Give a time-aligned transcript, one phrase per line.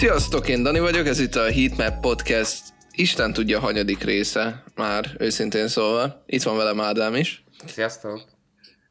[0.00, 5.68] Sziasztok, én Dani vagyok, ez itt a Heatmap Podcast Isten tudja, hanyadik része, már őszintén
[5.68, 6.22] szólva.
[6.26, 7.44] Itt van velem Ádám is.
[7.66, 8.24] Sziasztok!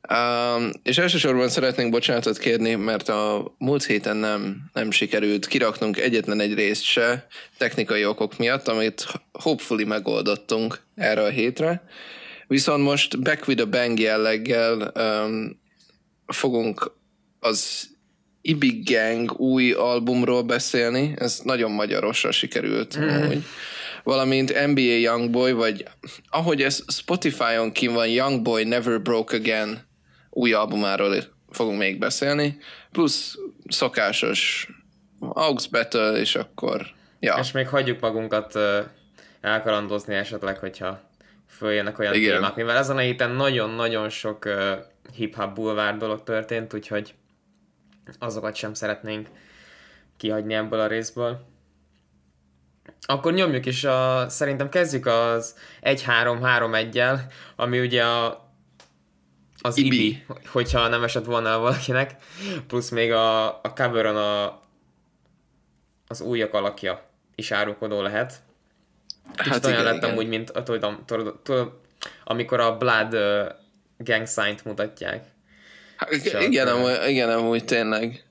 [0.10, 6.40] Um, és elsősorban szeretnénk bocsánatot kérni, mert a múlt héten nem, nem sikerült kiraknunk egyetlen
[6.40, 11.84] egy részt se technikai okok miatt, amit hopefully megoldottunk erre a hétre.
[12.48, 15.62] Viszont most Back with a Bang jelleggel um,
[16.28, 16.92] fogunk
[17.40, 17.90] az
[18.42, 23.08] Ibig Gang új albumról beszélni, ez nagyon magyarosra sikerült mm.
[23.08, 23.44] amúgy.
[24.04, 25.86] Valamint NBA Youngboy, vagy
[26.30, 29.88] ahogy ez Spotify-on kim van, Youngboy Never Broke Again
[30.30, 31.16] új albumáról
[31.50, 32.58] fogunk még beszélni,
[32.92, 34.68] plusz szokásos
[35.20, 36.86] Aux Battle, és akkor
[37.20, 37.38] ja.
[37.40, 38.60] És még hagyjuk magunkat
[39.42, 41.02] elkalandozni esetleg, hogyha
[41.48, 42.34] följönnek olyan Igen.
[42.34, 44.54] témák, mivel ezen a héten nagyon-nagyon sok uh,
[45.16, 47.14] hip-hop bulvár dolog történt, úgyhogy
[48.20, 49.28] azokat sem szeretnénk
[50.18, 51.48] kihagyni ebből a részből.
[53.02, 57.20] Akkor nyomjuk is, a, szerintem kezdjük az 1-3-3-1-jel,
[57.56, 58.48] ami ugye a,
[59.62, 60.06] az Ibi.
[60.06, 62.16] Ibi, hogyha nem esett volna valakinek,
[62.68, 64.62] plusz még a, a coveron a,
[66.08, 68.42] az újak alakja is árulkodó lehet.
[69.36, 70.24] Kicsit hát olyan igen, lettem igen.
[70.24, 71.74] úgy, mint tudom, tudom, tudom,
[72.24, 73.52] amikor a Blood uh,
[73.98, 75.26] gang sign-t mutatják.
[76.00, 76.12] Hát,
[76.42, 78.24] igen, amúgy, igen, amúgy tényleg.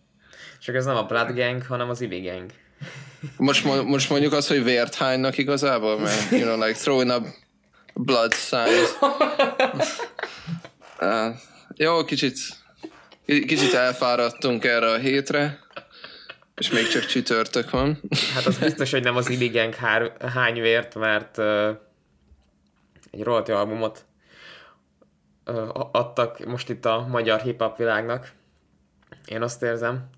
[0.60, 2.50] Csak ez nem a Blood Gang, hanem az Ibi Gang.
[3.36, 7.26] Most, most mondjuk azt, hogy vért hánynak igazából, mert you know, like throwing up
[7.94, 8.88] blood signs.
[11.00, 11.34] uh,
[11.76, 12.38] jó, kicsit,
[13.24, 15.58] kicsit elfáradtunk erre a hétre,
[16.54, 18.00] és még csak csütörtök van.
[18.34, 21.68] Hát az biztos, hogy nem az Ibi Gang hár, hány vért, mert uh,
[23.10, 24.06] egy rohadt albumot
[25.92, 28.32] adtak most itt a magyar hip-hop világnak.
[29.24, 30.08] Én azt érzem.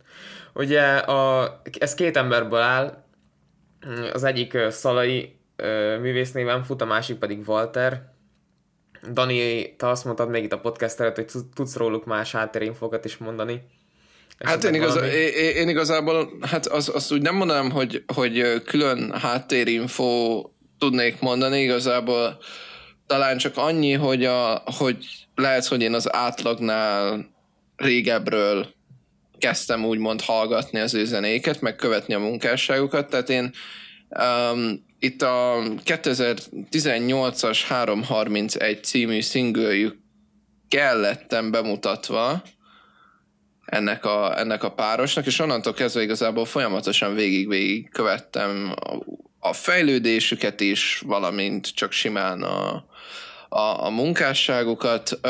[0.55, 3.05] Ugye a, ez két emberből áll,
[4.13, 5.39] az egyik Szalai
[6.01, 8.09] művész néven fut, a másik pedig Walter.
[9.13, 13.17] Dani, te azt mondtad még itt a podcast előtt, hogy tudsz róluk más háttérinfokat is
[13.17, 13.63] mondani.
[14.39, 19.13] Hát én, igaz, én, én igazából, hát az, azt úgy nem mondanám, hogy, hogy külön
[19.13, 20.45] háttérinfo
[20.79, 22.39] tudnék mondani, igazából
[23.11, 27.31] talán csak annyi, hogy, a, hogy lehet, hogy én az átlagnál
[27.77, 28.67] régebről
[29.39, 33.53] kezdtem úgymond hallgatni az ő zenéket, meg követni a munkásságukat, tehát én
[34.09, 39.99] um, itt a 2018-as 331 című szingőjük
[40.69, 42.43] kellettem bemutatva
[43.65, 48.99] ennek a, ennek a párosnak, és onnantól kezdve igazából folyamatosan végig-végig követtem a,
[49.39, 52.89] a fejlődésüket is, valamint csak simán a,
[53.53, 55.21] a, a munkásságukat.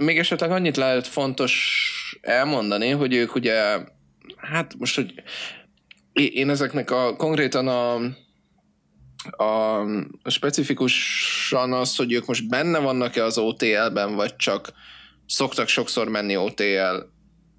[0.00, 1.74] Még esetleg annyit lehet fontos
[2.20, 3.78] elmondani, hogy ők ugye,
[4.36, 5.14] hát most, hogy
[6.12, 7.94] én ezeknek a konkrétan a,
[9.44, 14.72] a specifikusan az, hogy ők most benne vannak-e az OTL-ben, vagy csak
[15.26, 16.96] szoktak sokszor menni OTL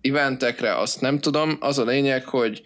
[0.01, 1.57] eventekre, azt nem tudom.
[1.59, 2.61] Az a lényeg, hogy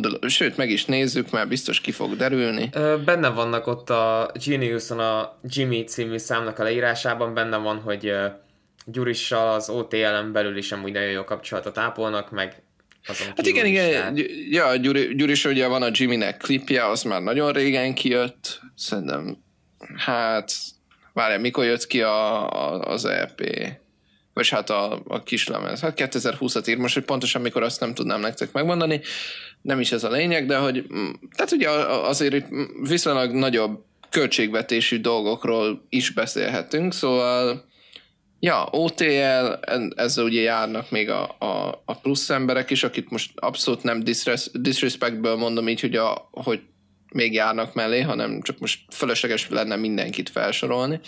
[0.00, 2.70] the, sőt, meg is nézzük, mert biztos ki fog derülni.
[3.04, 8.12] Benne vannak ott a Geniuson a Jimmy című számnak a leírásában, benne van, hogy
[8.84, 12.62] Gyurissal az OTL-en belül is amúgy nagyon jó kapcsolatot ápolnak, meg
[13.06, 14.18] azon Hát igen, igen,
[14.50, 19.36] ja, Gyuri, Gyuris ugye van a Jimmy-nek klipje, az már nagyon régen kijött, szerintem,
[19.96, 20.52] hát,
[21.12, 23.40] várjál, mikor jött ki a, a, az EP?
[24.36, 25.80] Vagy hát a, a kislemez.
[25.80, 29.00] Hát 2020-at ír most, hogy pontosan mikor azt nem tudnám nektek megmondani,
[29.62, 32.46] nem is ez a lényeg, de hogy mm, tehát ugye azért itt
[32.82, 37.64] viszonylag nagyobb költségvetésű dolgokról is beszélhetünk, szóval
[38.40, 39.52] ja, OTL,
[39.94, 44.02] ezzel ugye járnak még a, a, a plusz emberek is, akit most abszolút nem
[44.52, 46.60] disrespectből mondom így, hogy, a, hogy
[47.12, 51.00] még járnak mellé, hanem csak most fölösleges lenne mindenkit felsorolni.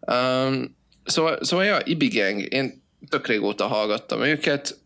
[0.00, 0.76] Um,
[1.08, 4.78] Szóval, szóval ja, Ibigang, én tök régóta hallgattam őket,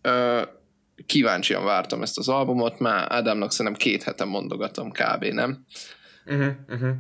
[1.06, 5.24] kíváncsian vártam ezt az albumot, már Ádámnak szerintem két hete mondogatom kb.
[5.24, 5.64] nem?
[6.26, 6.90] Uh-huh, uh-huh.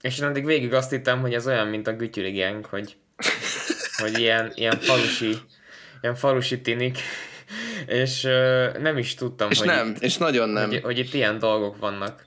[0.00, 2.96] És én addig végig azt hittem, hogy ez olyan, mint a Gütyüli Gang, hogy,
[3.96, 5.34] hogy ilyen, ilyen falusi,
[6.00, 6.98] ilyen falusi tinik,
[7.86, 10.68] és uh, nem is tudtam, és hogy, nem, itt, és nagyon nem.
[10.68, 12.26] Hogy, hogy itt ilyen dolgok vannak.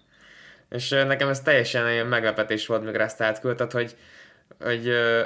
[0.70, 3.96] És uh, nekem ez teljesen ilyen meglepetés volt, mikor ezt átküldted, hogy,
[4.60, 5.22] hogy uh,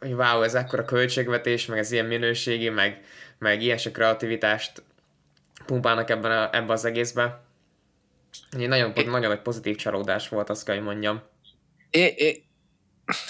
[0.00, 3.00] hogy wow, ez ekkora költségvetés, meg ez ilyen minőségi, meg,
[3.38, 4.82] meg ilyen sok kreativitást
[5.66, 7.40] pumpálnak ebben, a, ebben az egészben.
[8.58, 11.22] Egy nagyon, é, nagyon nagy pozitív csalódás volt, azt kell, hogy mondjam.
[11.90, 12.44] É, é,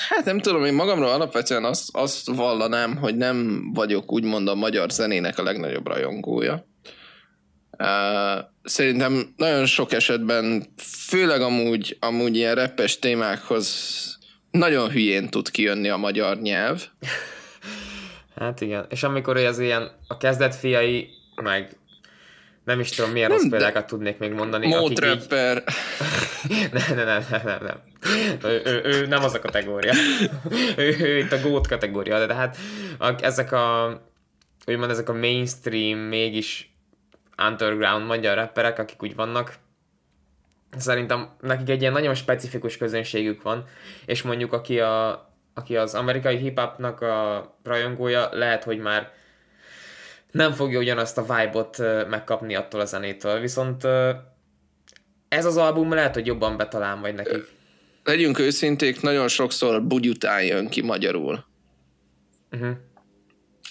[0.09, 4.91] hát nem tudom, én magamról alapvetően azt, azt vallanám, hogy nem vagyok úgymond a magyar
[4.91, 6.67] zenének a legnagyobb rajongója.
[7.79, 10.67] Uh, szerintem nagyon sok esetben,
[11.09, 14.18] főleg amúgy, amúgy ilyen reppes témákhoz
[14.51, 16.83] nagyon hülyén tud kijönni a magyar nyelv.
[18.37, 21.09] Hát igen, és amikor ez ilyen a kezdet fiai,
[21.43, 21.77] meg
[22.65, 24.67] nem is tudom, milyen nem, rossz példákat tudnék még mondani.
[24.67, 25.65] Mótrapper.
[26.49, 26.69] Így...
[26.73, 27.81] nem, nem, nem, nem, nem, nem.
[28.43, 29.93] Ő, ő, ő, nem az a kategória.
[30.77, 32.57] ő, ő itt a gót kategória, de hát
[32.99, 34.01] a, ezek a
[34.67, 36.73] úgymond ezek a mainstream, mégis
[37.47, 39.55] underground magyar rapperek, akik úgy vannak,
[40.77, 43.65] szerintem nekik egy ilyen nagyon specifikus közönségük van,
[44.07, 49.13] és mondjuk aki, a, aki az amerikai hip-hopnak a rajongója, lehet, hogy már
[50.31, 51.79] nem fogja ugyanazt a vibe-ot
[52.09, 53.85] megkapni attól a zenétől, viszont
[55.29, 57.57] ez az album lehet, hogy jobban betalál majd nekik.
[58.05, 61.45] Legyünk őszinték, nagyon sokszor bugyután jön ki magyarul.
[62.51, 62.77] Uh-huh.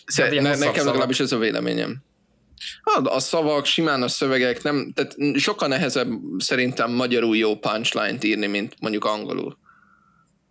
[0.06, 0.86] Szer- hát ne, nekem szavak.
[0.86, 2.06] legalábbis ez a véleményem.
[2.84, 8.48] A, a szavak, simán a szövegek, nem, tehát sokkal nehezebb szerintem magyarul jó punchline-t írni,
[8.48, 9.58] mint mondjuk angolul.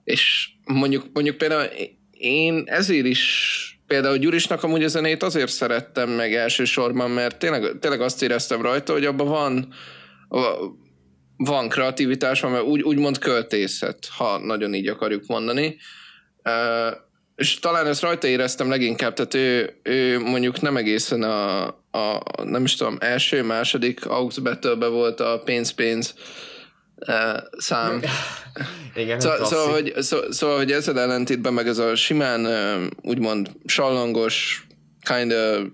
[0.04, 1.68] És mondjuk, mondjuk például
[2.10, 8.00] én ezért is például Gyurisnak amúgy a zenét azért szerettem meg elsősorban, mert tényleg, tényleg
[8.00, 9.74] azt éreztem rajta, hogy abban van
[11.36, 15.76] van kreativitás, van, úgy, úgymond költészet, ha nagyon így akarjuk mondani.
[17.36, 21.66] És talán ezt rajta éreztem leginkább, tehát ő, ő mondjuk nem egészen a,
[21.96, 26.14] a nem is tudom, első, második Aux battle volt a pénz-pénz
[26.96, 28.02] uh, szám.
[28.94, 33.50] Igen, Szó, szóval, hogy, szó, szóval, hogy ezzel ellentétben meg ez a simán uh, úgymond
[33.64, 34.66] sallangos,
[35.08, 35.66] kind of,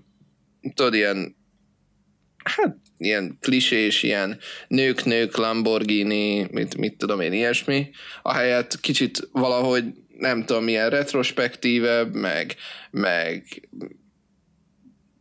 [0.73, 1.35] tudod, ilyen
[2.43, 7.89] hát ilyen klisés, ilyen nők-nők, Lamborghini, mit, mit tudom én, ilyesmi,
[8.21, 9.83] ahelyett kicsit valahogy
[10.17, 12.55] nem tudom, milyen retrospektívebb, meg,
[12.91, 13.69] meg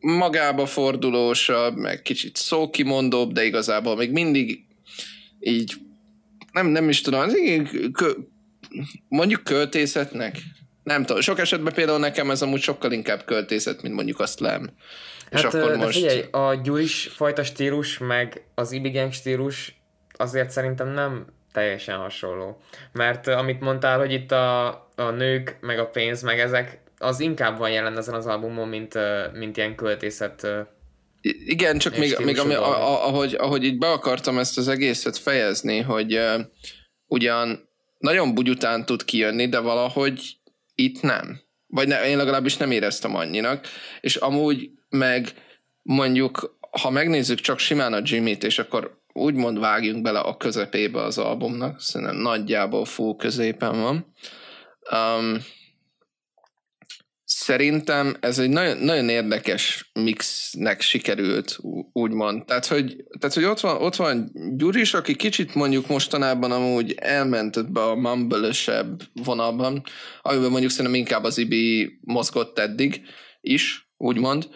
[0.03, 4.65] magába fordulósabb, meg kicsit szókimondóbb, de igazából még mindig
[5.41, 5.75] így
[6.53, 7.29] nem, nem is tudom,
[7.93, 8.11] kö,
[9.09, 10.37] mondjuk költészetnek.
[10.83, 14.71] Nem tudom, sok esetben például nekem ez amúgy sokkal inkább költészet, mint mondjuk azt lem.
[15.31, 15.97] Hát, és akkor most...
[15.97, 19.81] Figyelj, a gyújs fajta stílus, meg az ibigang stílus
[20.13, 22.61] azért szerintem nem teljesen hasonló.
[22.93, 24.67] Mert amit mondtál, hogy itt a,
[24.97, 28.99] a nők, meg a pénz, meg ezek, az inkább van jelen ezen az albumon, mint,
[29.33, 30.47] mint ilyen költészet
[31.23, 35.17] igen, csak még, még ami, a, a, ahogy, ahogy így be akartam ezt az egészet
[35.17, 36.41] fejezni, hogy uh,
[37.07, 37.69] ugyan
[37.99, 40.37] nagyon bugyután tud kijönni, de valahogy
[40.75, 41.41] itt nem.
[41.67, 43.67] Vagy ne, én legalábbis nem éreztem annyinak.
[44.01, 45.29] És amúgy meg
[45.83, 51.19] mondjuk, ha megnézzük csak simán a Jimmy-t, és akkor úgymond vágjunk bele a közepébe az
[51.19, 54.15] albumnak, szerintem nagyjából full középen van.
[54.93, 55.39] Um,
[57.43, 61.59] szerintem ez egy nagyon, nagyon érdekes mixnek sikerült,
[61.93, 62.45] úgymond.
[62.45, 67.73] Tehát, hogy, tehát, hogy ott, van, ott van Gyuris, aki kicsit mondjuk mostanában amúgy elment
[67.73, 68.53] be a mumble
[69.25, 69.83] vonalban,
[70.23, 73.03] amiben mondjuk szerintem inkább az Ibi mozgott eddig
[73.41, 74.49] is, úgymond.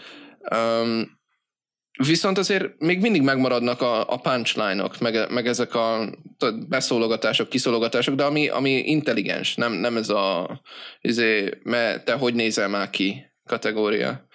[0.55, 1.16] Um,
[1.97, 6.13] Viszont azért még mindig megmaradnak a, a punchline-ok, meg, meg ezek a
[6.69, 10.61] beszólogatások, kiszólogatások, de ami, ami intelligens, nem, nem ez a
[11.01, 14.27] izé, me, te hogy nézel már ki kategória.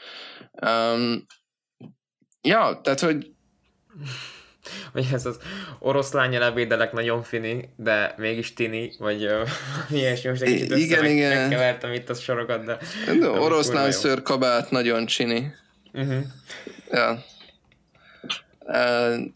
[0.61, 1.25] Um,
[2.41, 3.31] ja, tehát, hogy
[4.93, 5.37] vagy ez az
[5.79, 9.21] oroszlány levédelek nagyon fini, de mégis tini, vagy
[9.89, 11.37] ilyesmi, most egy kicsit igen, igen.
[11.37, 12.77] megkevertem itt a sorokat, de...
[13.19, 15.53] de oroszlán szőr kabát nagyon csini.
[15.93, 16.23] Uh-huh.
[16.91, 17.23] Ja.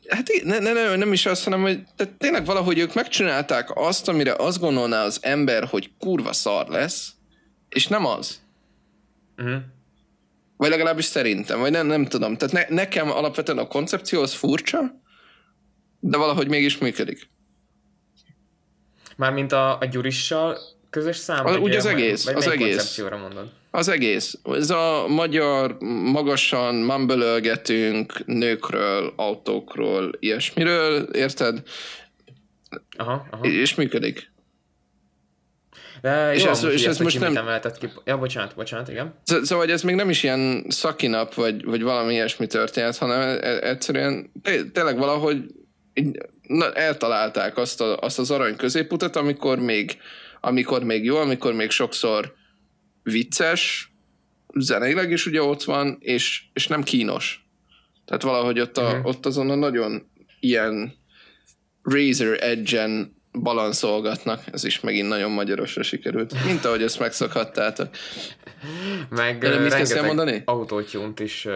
[0.08, 4.08] Hát ne, ne, ne, nem is azt, hanem, hogy tehát tényleg valahogy ők megcsinálták azt,
[4.08, 7.12] amire azt gondolná az ember, hogy kurva szar lesz,
[7.70, 8.42] és nem az.
[9.38, 9.62] Uh-huh.
[10.58, 12.38] Vagy legalábbis szerintem, vagy nem, nem tudom.
[12.38, 14.80] Tehát ne, nekem alapvetően a koncepció az furcsa,
[16.00, 17.30] de valahogy mégis működik.
[19.16, 20.58] Mármint a, a Gyurissal
[20.90, 21.46] közös szám?
[21.46, 22.98] A, úgy az egész, vagy az egész.
[22.98, 23.52] mondod?
[23.76, 24.40] Az egész.
[24.44, 25.78] Ez a magyar
[26.12, 31.62] magasan mambölölgetünk nőkről, autókról, ilyesmiről, érted?
[32.98, 33.46] Aha, aha.
[33.46, 34.32] És működik.
[36.02, 37.38] De és jó, ez, és ez most nem...
[37.38, 37.90] Emeltet ki.
[38.06, 39.20] Ja, bocsánat, bocsánat, igen.
[39.24, 43.70] Szóval, ez még nem is ilyen szakinap, vagy, vagy valami ilyesmi történet, hanem e- e-
[43.70, 44.32] egyszerűen
[44.74, 45.44] tényleg valahogy
[46.48, 49.98] na, eltalálták azt, a, azt az arany középutat, amikor még,
[50.42, 52.34] amikor még jó, amikor még sokszor
[53.06, 53.92] vicces,
[54.56, 57.46] zeneileg is ugye ott van, és, és nem kínos.
[58.06, 59.06] Tehát valahogy ott, a, uh-huh.
[59.06, 60.10] ott azon a nagyon
[60.40, 60.94] ilyen
[61.82, 67.90] razor edge-en balanszolgatnak, ez is megint nagyon magyarosra sikerült, mint ahogy ezt megszokhattátok.
[69.10, 70.42] Meg De mit mondani?
[70.46, 71.48] autótyúnt is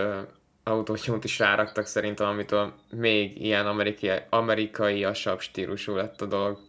[0.64, 6.60] autótyúnt is ráraktak szerintem, amitől még ilyen amerikai, amerikai-asabb stílusú lett a dolog.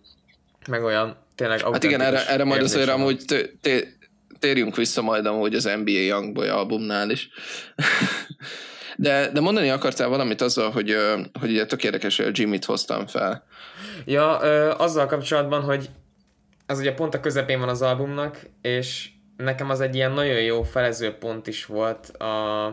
[0.69, 3.25] Meg olyan tényleg Hát igen, erre, erre majd azért amúgy
[4.41, 7.29] térjünk vissza majd amúgy az NBA Youngboy albumnál is.
[8.97, 10.97] de, de mondani akartál valamit azzal, hogy,
[11.41, 13.45] hogy ugye tök érdekes, hogy Jimmy-t hoztam fel.
[14.05, 14.37] Ja,
[14.77, 15.91] azzal kapcsolatban, hogy
[16.67, 20.63] az ugye pont a közepén van az albumnak, és nekem az egy ilyen nagyon jó
[20.63, 22.67] felező pont is volt a,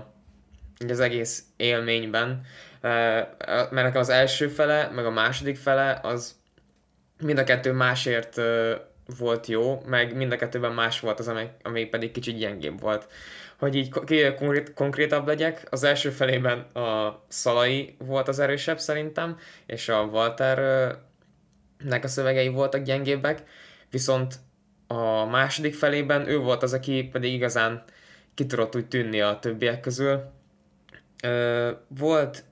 [0.89, 2.41] az egész élményben,
[2.81, 6.35] mert nekem az első fele, meg a második fele, az
[7.19, 8.41] mind a kettő másért
[9.17, 13.07] volt jó, meg mind a kettőben más volt az, ami, ami pedig kicsit gyengébb volt.
[13.59, 19.89] Hogy így konkrét, konkrétabb legyek, az első felében a Szalai volt az erősebb szerintem, és
[19.89, 20.57] a Walter
[21.77, 23.43] nek a szövegei voltak gyengébbek,
[23.89, 24.35] viszont
[24.87, 27.83] a második felében ő volt az, aki pedig igazán
[28.33, 30.23] ki tudott úgy tűnni a többiek közül.
[31.87, 32.43] Volt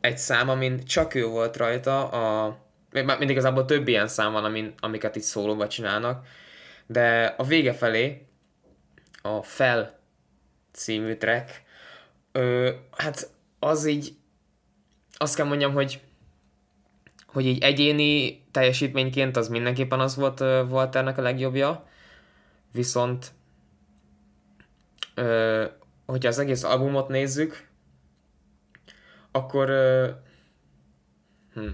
[0.00, 2.56] egy szám, amin csak ő volt rajta, a
[2.90, 6.26] mindig igazából több ilyen szám van, amin, amiket itt szólóba csinálnak,
[6.86, 8.26] de a vége felé
[9.22, 9.98] a Fel
[10.72, 11.62] című track,
[12.32, 14.16] ö, hát az így,
[15.16, 16.00] azt kell mondjam, hogy
[17.26, 21.88] hogy így egyéni teljesítményként az mindenképpen az volt Walternek a legjobbja,
[22.72, 23.32] viszont
[25.14, 25.64] ö,
[26.06, 27.68] hogyha az egész albumot nézzük,
[29.30, 30.10] akkor ö,
[31.54, 31.68] hm,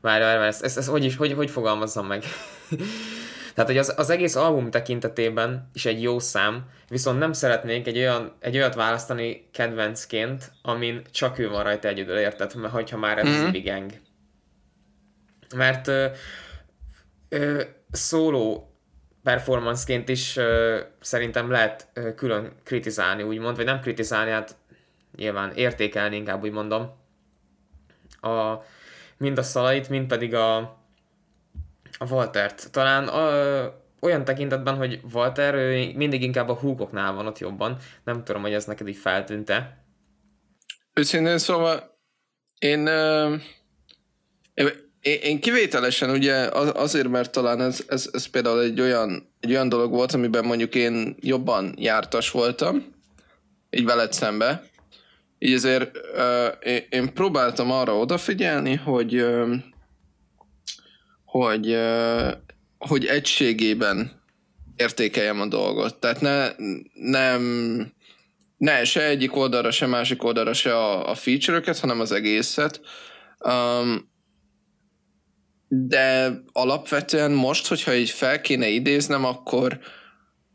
[0.00, 2.24] Várj, várj, várj, ezt, ezt, ezt hogy is, hogy, hogy fogalmazzam meg?
[3.58, 7.98] Tehát, hogy az, az egész album tekintetében is egy jó szám, viszont nem szeretnék egy,
[7.98, 12.54] olyan, egy olyat választani kedvencként, amin csak ő van rajta egyedül, érted?
[12.54, 13.62] Mert hogyha már ez mm-hmm.
[13.64, 13.90] Gang.
[15.56, 16.06] Mert ö,
[17.28, 18.72] ö, szóló
[19.22, 24.56] performanceként is ö, szerintem lehet ö, külön kritizálni, úgymond, vagy nem kritizálni, hát
[25.16, 26.96] nyilván értékelni inkább úgy mondom.
[28.20, 28.62] A,
[29.18, 30.56] mind a Szalait, mind pedig a,
[31.98, 32.70] a Waltert.
[32.70, 37.76] Talán a, olyan tekintetben, hogy Walter ő mindig inkább a húgoknál van ott jobban.
[38.04, 39.84] Nem tudom, hogy ez neked így feltűnte.
[40.92, 41.98] Őszintén szóval
[42.58, 42.86] én,
[45.00, 46.34] én, én kivételesen ugye
[46.72, 50.74] azért, mert talán ez, ez, ez például egy olyan, egy olyan dolog volt, amiben mondjuk
[50.74, 52.94] én jobban jártas voltam,
[53.70, 54.67] így veled szembe,
[55.38, 59.54] így azért uh, én próbáltam arra odafigyelni, hogy uh,
[61.24, 62.32] hogy, uh,
[62.78, 64.22] hogy egységében
[64.76, 66.00] értékeljem a dolgot.
[66.00, 66.48] Tehát ne,
[66.92, 67.42] nem,
[68.56, 72.80] ne se egyik oldalra, se másik oldalra se a, a feature-öket, hanem az egészet.
[73.38, 74.10] Um,
[75.68, 79.78] de alapvetően most, hogyha így fel kéne idéznem, akkor,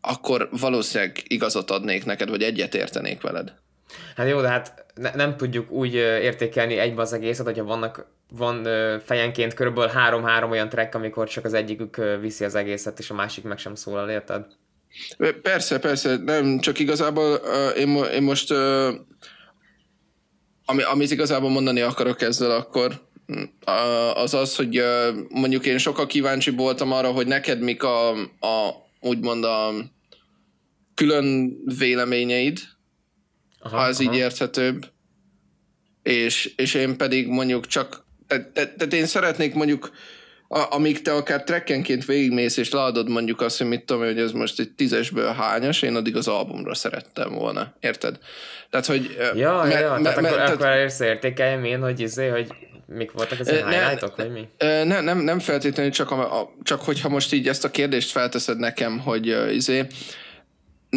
[0.02, 3.63] akkor valószínűleg igazat adnék neked, vagy egyet értenék veled.
[4.16, 8.68] Hát jó, de hát ne, nem tudjuk úgy értékelni egybe az egészet, hogyha vannak van
[9.06, 13.44] fejenként körülbelül három-három olyan track, amikor csak az egyikük viszi az egészet, és a másik
[13.44, 14.46] meg sem szólal, érted?
[15.42, 18.94] Persze, persze, nem, csak igazából uh, én, én most uh,
[20.66, 23.02] ami, amit igazából mondani akarok ezzel akkor,
[23.66, 28.10] uh, az az, hogy uh, mondjuk én sokkal kíváncsi voltam arra, hogy neked mik a,
[28.40, 29.74] a úgymond a
[30.96, 32.60] külön véleményeid,
[33.64, 34.12] aha, ha ez aha.
[34.12, 34.86] így érthetőbb.
[36.04, 39.92] És, és én pedig mondjuk csak, tehát te, én szeretnék mondjuk,
[40.48, 44.32] a, amíg te akár trekkenként végigmész, és leadod mondjuk azt, hogy mit tudom, hogy ez
[44.32, 48.18] most egy tízesből hányas, én addig az albumra szerettem volna, érted?
[48.70, 49.18] Tehát, hogy...
[49.36, 49.94] Ja, me, ja, ja.
[49.94, 52.48] Me, tehát me, akkor, tehát, akkor először értékeljem én, hogy izé, hogy
[52.88, 54.48] mik voltak az ne, highlightok, vagy mi?
[54.60, 58.58] Ne, nem, nem feltétlenül, csak, a, a, csak hogyha most így ezt a kérdést felteszed
[58.58, 59.88] nekem, hogy uh, izé,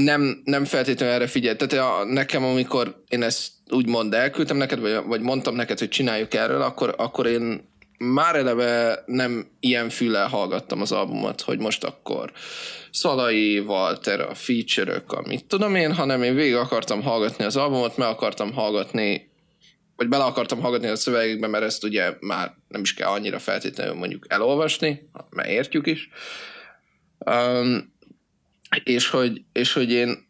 [0.04, 1.56] nem, nem feltétlenül erre figyel.
[1.56, 6.34] Tehát a, nekem, amikor én ezt úgymond elküldtem neked, vagy, vagy mondtam neked, hogy csináljuk
[6.34, 12.32] erről, akkor, akkor én már eleve nem ilyen füllel hallgattam az albumot, hogy most akkor
[12.90, 18.08] Szalai, Walter, a feature-ök, amit tudom én, hanem én végig akartam hallgatni az albumot, meg
[18.08, 19.30] akartam hallgatni,
[19.96, 23.94] vagy bele akartam hallgatni a szövegekbe, mert ezt ugye már nem is kell annyira feltétlenül
[23.94, 26.08] mondjuk elolvasni, mert értjük is.
[27.18, 27.94] Um,
[28.85, 30.25] és hogy, és hogy én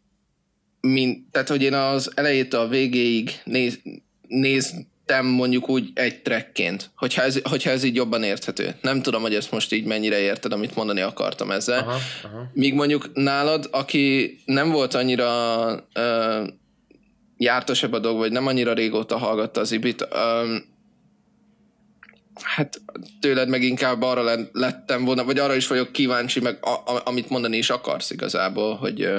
[0.81, 3.79] mint, tehát hogy én az elejétől a végéig néz,
[4.27, 8.75] néztem mondjuk úgy egy trekként, hogyha ez, hogyha ez így jobban érthető.
[8.81, 11.79] Nem tudom, hogy ezt most így mennyire érted, amit mondani akartam ezzel.
[11.79, 12.51] Aha, aha.
[12.53, 15.65] Míg mondjuk nálad, aki nem volt annyira
[15.95, 16.47] uh,
[17.37, 20.75] jártasabb a dolog, vagy nem annyira régóta hallgatta az ibit, um,
[22.43, 22.81] hát
[23.19, 27.29] tőled meg inkább arra lettem volna, vagy arra is vagyok kíváncsi, meg a, a, amit
[27.29, 29.09] mondani is akarsz igazából, hogy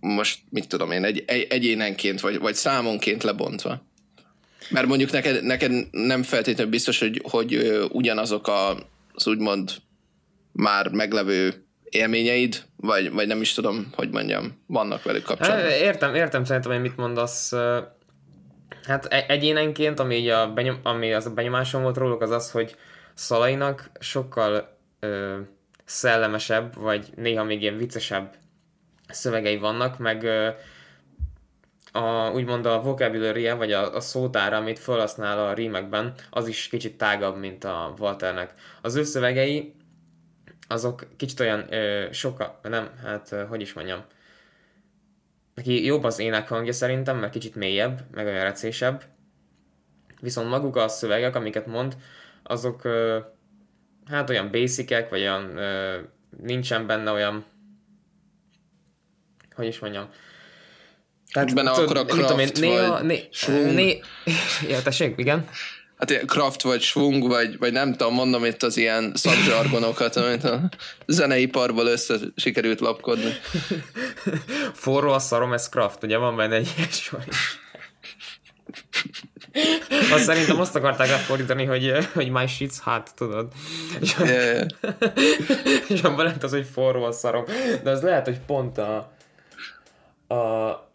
[0.00, 3.86] most mit tudom én, egy, egy, egyénenként, vagy, vagy számonként lebontva.
[4.70, 8.76] Mert mondjuk neked, neked nem feltétlenül biztos, hogy, hogy ugyanazok a,
[9.14, 9.74] az úgymond
[10.52, 15.70] már meglevő élményeid, vagy, vagy nem is tudom, hogy mondjam, vannak velük kapcsolatban.
[15.70, 17.52] Értem, értem szerintem, hogy mit mondasz.
[18.84, 22.50] Hát e- egyénenként, ami, így a benyom, ami az a benyomásom volt róluk, az az,
[22.50, 22.76] hogy
[23.14, 25.38] Szalainak sokkal ö,
[25.84, 28.34] szellemesebb, vagy néha még ilyen viccesebb
[29.08, 30.48] szövegei vannak, meg ö,
[31.92, 36.98] a, úgymond a vocabulary vagy a, a szótára, amit felhasznál a rímekben, az is kicsit
[36.98, 38.52] tágabb, mint a Walternek.
[38.82, 39.74] Az ő szövegei,
[40.68, 44.04] azok kicsit olyan ö, soka, nem, hát hogy is mondjam,
[45.58, 49.04] neki jobb az ének hangja szerintem, mert kicsit mélyebb, meg olyan recésebb.
[50.20, 51.96] Viszont maguk a szövegek, amiket mond,
[52.42, 53.18] azok ö,
[54.06, 55.98] hát olyan basicek, vagy olyan ö,
[56.42, 57.44] nincsen benne olyan
[59.54, 60.08] hogy is mondjam,
[61.32, 63.28] tehát benne akkor a craft, néha, vagy né.
[63.46, 64.00] Né,
[64.70, 65.48] ja, tessék, igen.
[65.98, 70.44] Hát ilyen craft vagy svung, vagy, vagy nem tudom, mondom itt az ilyen szakzsargonokat, amit
[70.44, 70.68] a
[71.06, 73.32] zeneiparból össze sikerült lapkodni.
[74.72, 77.24] Forró a szarom, ez craft, ugye van benne egy ilyen sor
[80.12, 83.52] azt szerintem azt akarták lefordítani, hogy, hogy my shit's hot, tudod?
[84.00, 84.94] És, yeah, yeah.
[85.88, 87.44] és abban lett az, hogy forró a szarom.
[87.82, 88.96] De az lehet, hogy pont a,
[90.34, 90.87] a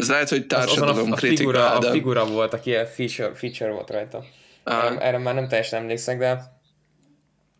[0.00, 1.88] ez lehet, hogy társadalom a, a, figura, de...
[1.88, 4.24] a figura volt, aki a feature, feature volt rajta.
[4.64, 6.52] Erre, erre már nem teljesen emlékszek, de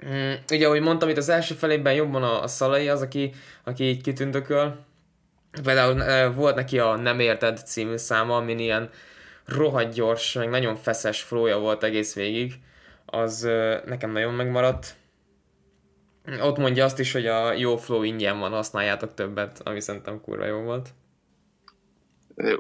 [0.06, 3.32] mm, ugye, ahogy mondtam, itt az első felében jobban a, a Szalai az, aki,
[3.64, 4.78] aki így kitündököl.
[5.62, 8.90] Például e, volt neki a Nem érted című száma, amin ilyen
[9.46, 12.54] rohadt gyors, meg nagyon feszes flója volt egész végig.
[13.06, 14.94] Az e, nekem nagyon megmaradt.
[16.42, 20.44] Ott mondja azt is, hogy a jó flow ingyen van, használjátok többet, ami szerintem kurva
[20.44, 20.88] jó volt.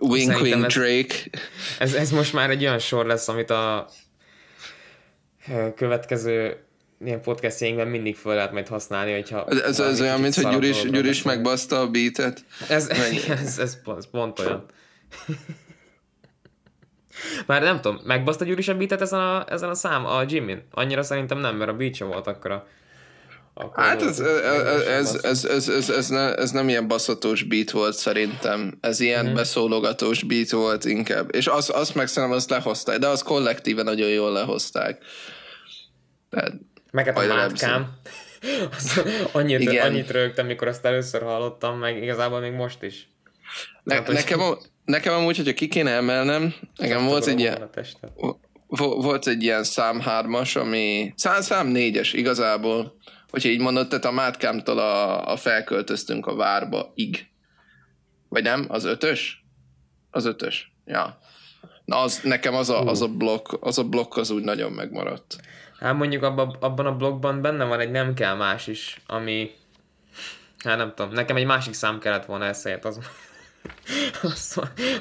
[0.00, 1.14] Wink, wink, Drake.
[1.78, 3.88] Ez, ez most már egy olyan sor lesz, amit a
[5.76, 6.56] következő
[7.04, 9.46] ilyen podcastjainkben mindig fel lehet majd használni, hogyha...
[9.46, 12.44] Ez, ez, olyan, mint hogy Gyuris, Gyuris megbaszta a beatet.
[12.68, 13.78] Ez, ez, ez, ez
[14.10, 14.64] pont olyan.
[17.46, 20.62] Már nem tudom, megbaszta Gyuris a beatet ezen a, ezen a szám, a Jimin?
[20.70, 22.66] Annyira szerintem nem, mert a beat volt akkora.
[23.62, 27.70] Akkor hát ez, ez, ez, ez, ez, ez, ez, ne, ez nem ilyen baszatós beat
[27.70, 28.78] volt szerintem.
[28.80, 29.34] Ez ilyen mm.
[29.34, 31.34] beszólogatós beat volt inkább.
[31.34, 35.02] És azt, azt meg szerintem azt lehozták, de az kollektíven nagyon jól lehozták.
[36.30, 36.52] Tehát,
[36.90, 37.98] meg hát a mátkám.
[39.32, 39.86] annyit, Igen.
[39.86, 43.08] annyit rögtem, mikor azt először hallottam, meg igazából még most is.
[43.82, 44.58] Ne, Tehát, nekem, hogy...
[44.84, 47.70] nekem amúgy, hogyha ki kéne emelnem, nekem volt egy ilyen,
[48.76, 52.98] volt egy ilyen szám hármas, ami szám, szám négyes igazából,
[53.30, 57.28] hogyha így mondod, tehát a Mátkámtól a, a felköltöztünk a várba ig.
[58.28, 58.66] Vagy nem?
[58.68, 59.44] Az ötös?
[60.10, 60.72] Az ötös.
[60.84, 61.18] Ja.
[61.84, 65.36] Na az, nekem az a, az a blokk, az a blokk az úgy nagyon megmaradt.
[65.78, 69.50] Hát mondjuk abba, abban a blokkban benne van egy nem kell más is, ami
[70.64, 72.98] hát nem tudom, nekem egy másik szám kellett volna eszélyt, az
[74.22, 74.60] azt,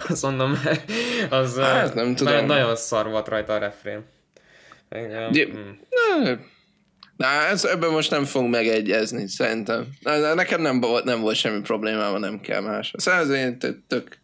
[0.10, 0.60] azt mondom,
[1.30, 2.46] az hát, nem tudom.
[2.46, 4.06] Nagyon, szar volt rajta a refrén.
[4.90, 6.34] Ja, De, mm.
[7.20, 9.88] Na, ez, ebben most nem fogunk megegyezni, szerintem.
[10.00, 12.94] Na, nekem nem volt, nem volt semmi problémám, nem kell más.
[12.98, 13.54] Szóval ez
[13.88, 14.18] tök...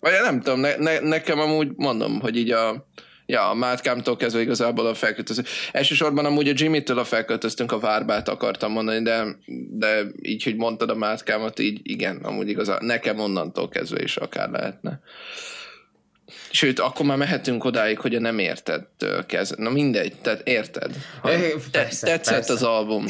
[0.00, 2.86] Vagy nem tudom, ne, ne, nekem amúgy mondom, hogy így a,
[3.26, 5.42] ja, a Mátkámtól kezdve igazából a felköltöző.
[5.72, 9.36] Elsősorban amúgy a Jimmy-től a felköltöztünk a Várbát akartam mondani, de,
[9.70, 14.50] de így, hogy mondtad a Mátkámat, így igen, amúgy igazából nekem onnantól kezdve is akár
[14.50, 15.00] lehetne.
[16.50, 18.86] Sőt, akkor már mehetünk odáig, hogy a nem érted
[19.26, 19.58] kezd.
[19.58, 20.96] Na mindegy, tehát érted.
[21.20, 21.30] Ha
[21.70, 22.52] persze, tetszett persze.
[22.52, 23.04] az album.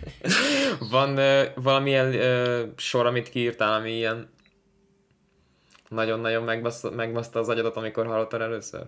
[0.90, 4.34] Van uh, valamilyen uh, sor, amit kiírtál, ami ilyen
[5.88, 6.42] nagyon-nagyon
[6.96, 8.82] megbaszta, az agyadat, amikor hallottad először?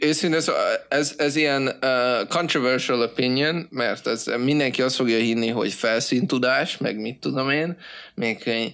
[0.00, 0.50] Őszintén, ez,
[0.88, 7.00] ez, ez ilyen uh, controversial opinion, mert ez mindenki azt fogja hinni, hogy felszíntudás, meg
[7.00, 7.78] mit tudom én,
[8.14, 8.72] még hogy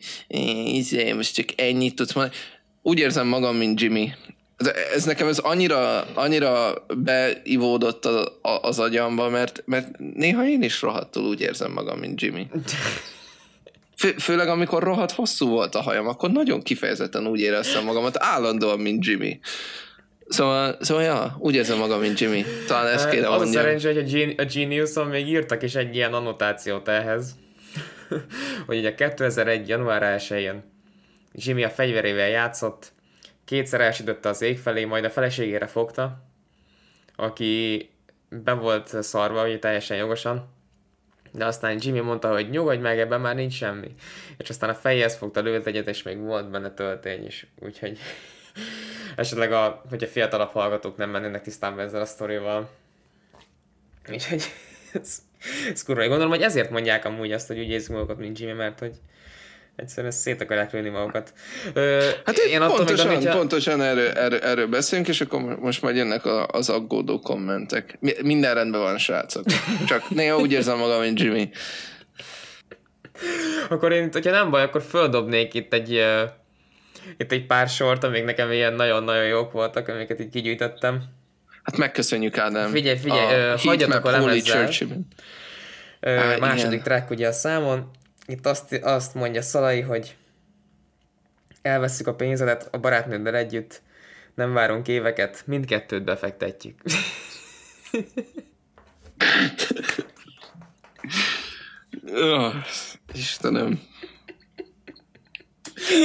[0.64, 2.36] izé, most csak ennyit tudsz mondani
[2.82, 4.12] úgy érzem magam, mint Jimmy.
[4.56, 10.62] Ez, ez nekem ez annyira, annyira beivódott a, a, az agyamba, mert, mert néha én
[10.62, 12.46] is rohadtul úgy érzem magam, mint Jimmy.
[13.96, 18.80] Fő, főleg amikor rohadt hosszú volt a hajam, akkor nagyon kifejezetten úgy éreztem magamat, állandóan,
[18.80, 19.40] mint Jimmy.
[20.28, 22.44] Szóval, szóval ja, úgy érzem magam, mint Jimmy.
[22.66, 23.62] Talán ezt kéne Az mondjam.
[23.62, 27.34] a szerencsé, hogy a, Gen- a Geniuson még írtak is egy ilyen annotációt ehhez,
[28.66, 29.68] hogy ugye 2001.
[29.68, 30.71] január 1-én
[31.32, 32.92] Jimmy a fegyverével játszott,
[33.44, 36.22] kétszer elsütötte az ég felé, majd a feleségére fogta,
[37.16, 37.90] aki
[38.28, 40.48] be volt szarva, ugye teljesen jogosan,
[41.32, 43.94] de aztán Jimmy mondta, hogy nyugodj meg, ebben már nincs semmi.
[44.36, 47.46] És aztán a fejhez fogta lőtt egyet, és még volt benne töltény is.
[47.58, 47.98] Úgyhogy
[49.16, 52.70] esetleg, a, hogyha fiatalabb hallgatók nem mennének tisztán ezzel a sztorival.
[54.10, 54.42] Úgyhogy
[54.92, 55.22] ez,
[55.72, 56.06] ez kurva.
[56.06, 59.00] Gondolom, hogy ezért mondják amúgy azt, hogy úgy érzik magukat, mint Jimmy, mert hogy
[59.76, 61.32] egyszerűen szét akarják lőni magukat.
[61.72, 63.36] Ö, hát én pontosan, még, hogyha...
[63.36, 67.98] pontosan erről, erről, erről beszélünk, és akkor most majd jönnek az aggódó kommentek.
[68.22, 69.44] Minden rendben van, srácok.
[69.86, 71.50] Csak néha úgy érzem magam, mint Jimmy.
[73.68, 76.30] Akkor én, hogyha nem baj, akkor földobnék itt egy, uh,
[77.16, 81.02] itt egy pár sort, amik nekem ilyen nagyon-nagyon jók voltak, amiket így kigyűjtöttem.
[81.62, 82.70] Hát megköszönjük, Ádám.
[82.70, 84.68] Figyelj, figyelj, uh, hagyjatok a lemezzel.
[86.00, 86.82] Uh, második igen.
[86.82, 87.90] track ugye a számon,
[88.26, 90.16] itt azt, azt mondja Szalai, hogy
[91.62, 93.82] elveszük a pénzedet a barátnőddel együtt,
[94.34, 96.80] nem várunk éveket, mindkettőt befektetjük.
[103.14, 103.80] Istenem.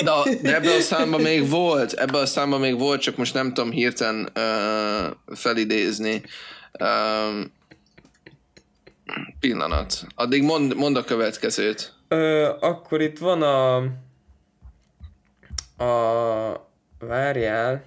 [0.04, 3.54] De, de ebben a számban még volt, ebben a számban még volt, csak most nem
[3.54, 6.24] tudom hirtelen uh, felidézni.
[6.80, 7.56] Um,
[9.40, 10.08] pillanat.
[10.16, 11.97] Addig mond, mond a következőt.
[12.08, 13.76] Ö, akkor itt van a...
[15.84, 16.70] A...
[17.00, 17.84] Várjál.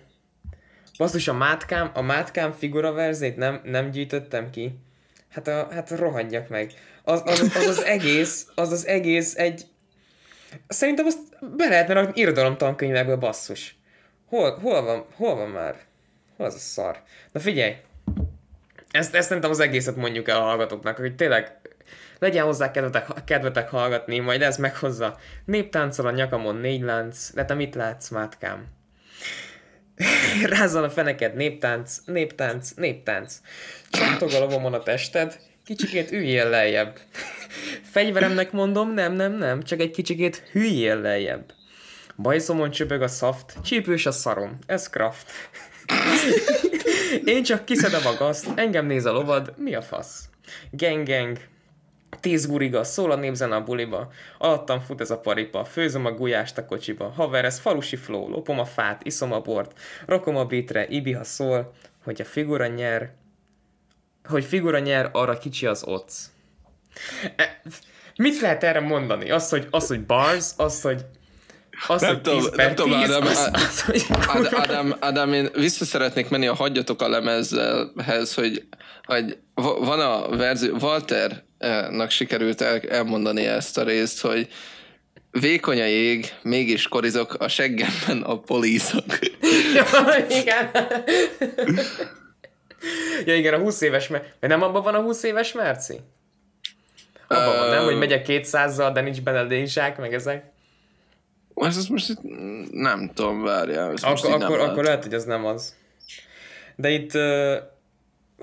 [0.98, 4.78] Basszus, a mátkám, a mátkám figura verzét nem, nem gyűjtöttem ki.
[5.28, 6.72] Hát, a, hát rohadjak meg.
[7.02, 9.66] Az az, az, az egész, az az egész egy...
[10.68, 11.18] Szerintem azt
[11.56, 13.78] be lehetne rakni irodalom tankönyvekbe, basszus.
[14.28, 15.76] Hol, hol, van, hol van már?
[16.36, 17.02] Hol az a szar?
[17.32, 17.76] Na figyelj!
[18.90, 21.59] Ezt, ezt szerintem az egészet mondjuk el a hallgatóknak, hogy tényleg
[22.20, 25.18] legyen hozzá kedvetek, kedvetek hallgatni, majd ez meghozza.
[25.44, 28.66] Néptáncol a nyakamon négy lánc, de te mit látsz, mátkám?
[30.56, 33.40] Rázzal a feneket, néptánc, néptánc, néptánc.
[33.90, 36.98] Csattog a lovomon a tested, kicsikét üljél lejjebb.
[37.92, 41.52] Fegyveremnek mondom, nem, nem, nem, csak egy kicsikét hüljél lejjebb.
[42.16, 45.30] Bajszomon csöpög a szaft, csípős a szarom, ez craft.
[47.24, 50.28] Én csak kiszedem a gazt, engem néz a lovad, mi a fasz?
[50.70, 51.38] Gang, gang,
[52.20, 56.58] Tíz guriga, szól a népzen a buliba, alattam fut ez a paripa, főzöm a gulyást
[56.58, 60.86] a kocsiba, haver, ez falusi flow, lopom a fát, iszom a bort, rakom a bitre,
[60.88, 61.72] ibi, ha szól,
[62.04, 63.12] hogy a figura nyer,
[64.24, 66.30] hogy figura nyer, arra kicsi az oc.
[67.36, 67.60] E,
[68.16, 69.30] mit lehet erre mondani?
[69.30, 71.04] Az, hogy, az, hogy bars, az, hogy
[71.86, 74.06] az, nem tudom, nem tudom, Ádám, az, az, hogy
[74.50, 78.66] Ádám, Ádám, én vissza szeretnék menni a hagyjatok a lemezhez, hogy,
[79.04, 81.48] hogy van a verzió, Walter
[81.90, 84.48] nak sikerült el, elmondani ezt a részt, hogy
[85.30, 89.04] vékony a jég, mégis korizok a seggemben a polízok.
[89.74, 89.84] ja,
[90.40, 90.70] igen.
[93.24, 96.00] ja, igen, a 20 éves, mert nem abban van a 20 éves merci?
[97.28, 97.84] Abban van, nem?
[97.84, 100.44] Hogy megyek 200-zal, de nincs benne dézsák, meg ezek.
[101.54, 102.20] Ez, ez most itt
[102.72, 103.94] nem tudom, várjál.
[104.02, 104.70] Akkor, akkor, lehet.
[104.70, 105.74] akkor lehet, hogy az nem az.
[106.76, 107.56] De itt, uh,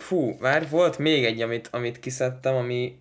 [0.08, 2.98] hú, várj, volt még egy, amit, amit kiszedtem, ami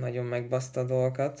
[0.00, 1.40] nagyon megbaszta a dolgokat.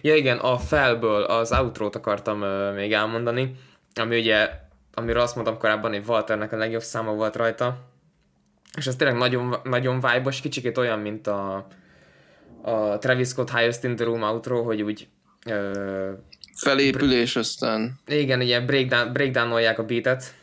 [0.00, 3.54] Ja igen, a felből az outro-t akartam uh, még elmondani,
[3.94, 4.50] ami ugye,
[4.94, 7.78] amiről azt mondtam korábban, hogy Walternek a legjobb száma volt rajta,
[8.76, 11.66] és ez tényleg nagyon, nagyon vibe kicsikét olyan, mint a,
[12.62, 15.08] a Travis Scott Highest in the Room outro, hogy úgy
[15.46, 16.10] uh,
[16.54, 18.00] Felépülés aztán.
[18.06, 20.34] Igen, ugye breakdown, breakdownolják a beatet,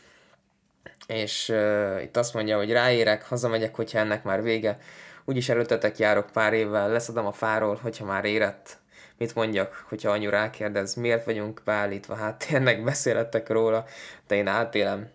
[1.06, 4.78] és uh, itt azt mondja, hogy ráérek, hazamegyek, hogyha ennek már vége,
[5.26, 8.78] úgyis előttetek járok pár évvel, leszadom a fáról, hogyha már érett.
[9.18, 13.84] Mit mondjak, hogyha anyu rákérdez, miért vagyunk beállítva, hát tényleg beszélettek róla,
[14.26, 15.10] de én átélem.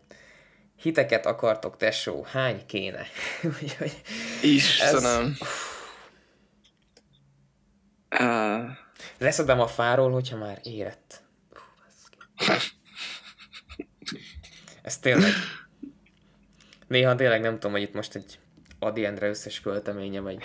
[0.76, 3.06] Hiteket akartok, tesó, hány kéne?
[3.62, 4.02] Úgyhogy
[4.42, 5.36] Istenem.
[8.10, 8.20] Ez...
[8.22, 8.70] Uh...
[9.18, 11.24] Leszedem a fáról, hogyha már érett.
[14.82, 15.32] Ez tényleg.
[16.88, 18.40] Néha tényleg nem tudom, hogy itt most egy
[18.84, 20.38] Adi Endre összes költeménye, vagy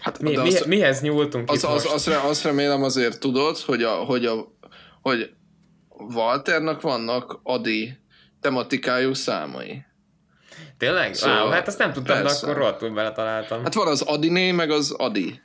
[0.00, 3.94] hát, mi, mi, azt, mihez nyúltunk az, az, azt, azt remélem azért tudod, hogy, a,
[3.94, 4.56] hogy, a,
[5.02, 5.30] hogy
[5.88, 7.98] Walternak vannak Adi
[8.40, 9.84] tematikájú számai.
[10.78, 11.14] Tényleg?
[11.14, 12.40] Szóval, wow, hát azt nem tudtam, persze.
[12.40, 13.62] de akkor rohadtul beletaláltam.
[13.62, 15.40] Hát van az Adiné, meg az Adi.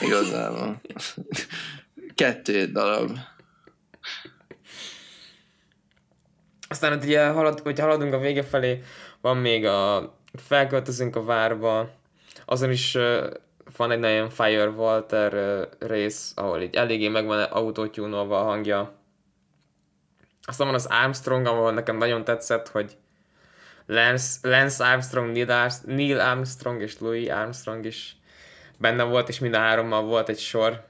[0.00, 0.80] Igazából.
[2.14, 3.10] Kettő darab.
[6.68, 8.82] Aztán, hogy, ugye, halad, hogy haladunk a vége felé,
[9.20, 11.90] van még a felköltözünk a várba,
[12.44, 13.26] azon is uh,
[13.76, 18.94] van egy nagyon Fire Walter uh, rész, ahol így eléggé meg van autótyúnolva a hangja.
[20.42, 22.96] Aztán van az Armstrong, ahol nekem nagyon tetszett, hogy
[23.86, 25.46] Lance, Lance Armstrong,
[25.84, 28.16] Neil, Armstrong, és Louis Armstrong is
[28.78, 30.84] benne volt, és mind a hárommal volt egy sor.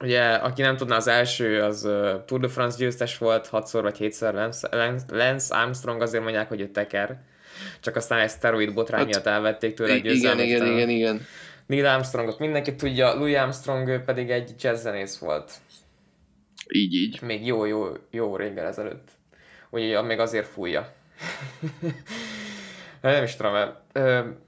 [0.00, 3.96] Ugye, aki nem tudná, az első az uh, Tour de France győztes volt, hatszor vagy
[3.96, 4.68] hétszer Lance,
[5.08, 7.20] Lance Armstrong, azért mondják, hogy ő teker.
[7.80, 11.26] Csak aztán egy steroid botrány hát, miatt elvették tőle egy Igen, igen, igen, igen.
[11.66, 15.52] Neil Armstrongot mindenki tudja, Louis Armstrong pedig egy jazzzenész volt.
[16.68, 17.22] Így, így.
[17.22, 19.08] Még jó, jó, jó régen ezelőtt.
[19.70, 20.92] Úgyhogy még azért fújja.
[23.00, 23.54] nem is tudom,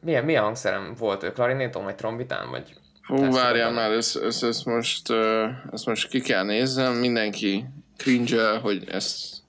[0.01, 1.33] milyen, milyen hangszerem volt ő?
[1.33, 2.51] Klarinéton vagy trombitán?
[2.51, 5.11] Vagy Hú, várjál már, ezt, ezt, ezt, most,
[5.73, 7.65] ezt most ki kell néznem, mindenki
[7.97, 9.42] cringe hogy ezt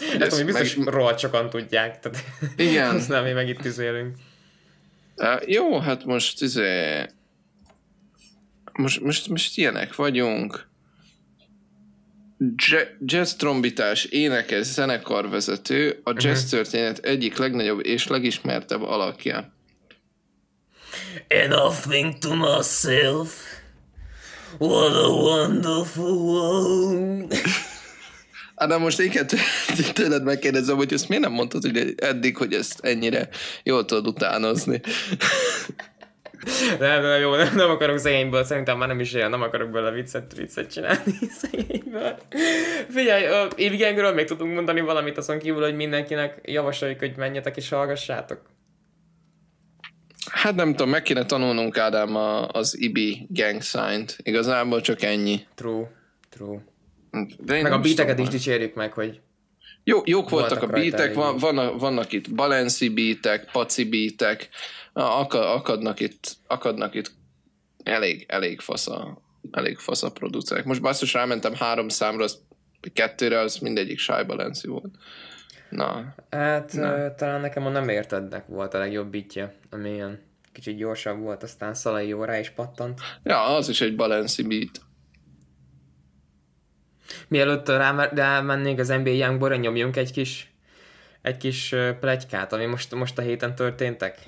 [0.00, 0.86] ezt, ezt ami biztos meg...
[0.86, 2.24] rohadt sokan tudják, tehát
[2.56, 2.94] Igen.
[2.96, 4.16] azt nem mi meg itt tüzélünk.
[5.16, 7.06] Uh, jó, hát most izé...
[8.72, 10.66] Most, most, most ilyenek vagyunk.
[13.04, 16.50] Jazz trombitás, énekes, zenekarvezető, a jazz uh-huh.
[16.50, 19.52] történet egyik legnagyobb és legismertebb alakja.
[21.30, 23.42] And I think to myself,
[24.58, 27.34] what a wonderful world.
[28.58, 29.24] Hát most én kell
[29.92, 33.28] tőled megkérdezem, hogy ezt miért nem mondtad hogy eddig, hogy ezt ennyire
[33.62, 34.80] jól tudod utánozni.
[36.78, 39.90] Nem, nem, jó, nem, nem akarok szegényből, szerintem már nem is olyan, nem akarok bele
[39.90, 42.18] viccet, viccet csinálni szegényből.
[42.90, 48.40] Figyelj, Évgengről még tudunk mondani valamit azon kívül, hogy mindenkinek javasoljuk, hogy menjetek és hallgassátok.
[50.30, 52.16] Hát nem tudom, meg kéne tanulnunk Ádám
[52.52, 54.16] az IBI gang sign-t.
[54.22, 55.46] Igazából csak ennyi.
[55.54, 55.90] True,
[56.30, 56.64] true.
[57.38, 59.20] De meg a beateket is dicsérjük meg, hogy
[59.84, 64.48] jó, jók voltak, voltak a beatek, van, vannak, vannak itt balenci beatek, paci beatek,
[64.92, 67.10] akadnak itt, akadnak itt
[67.82, 70.64] elég, elég fasza, elég fasza producerek.
[70.64, 72.38] Most basszus rámentem három számra, az,
[72.92, 74.94] kettőre, az mindegyik Shy Balenci volt.
[75.70, 76.14] Na.
[76.30, 77.14] Hát Na.
[77.14, 80.20] talán nekem a nem értednek volt a legjobb bitje, ami ilyen
[80.52, 83.00] kicsit gyorsabb volt, aztán Szalai jó rá is pattant.
[83.22, 84.80] Ja, az is egy Balenci beat.
[87.28, 87.68] Mielőtt
[88.14, 90.52] rámennénk az NBA Youngborra, nyomjunk egy kis
[91.22, 94.18] egy kis plegykát, ami most, most a héten történtek?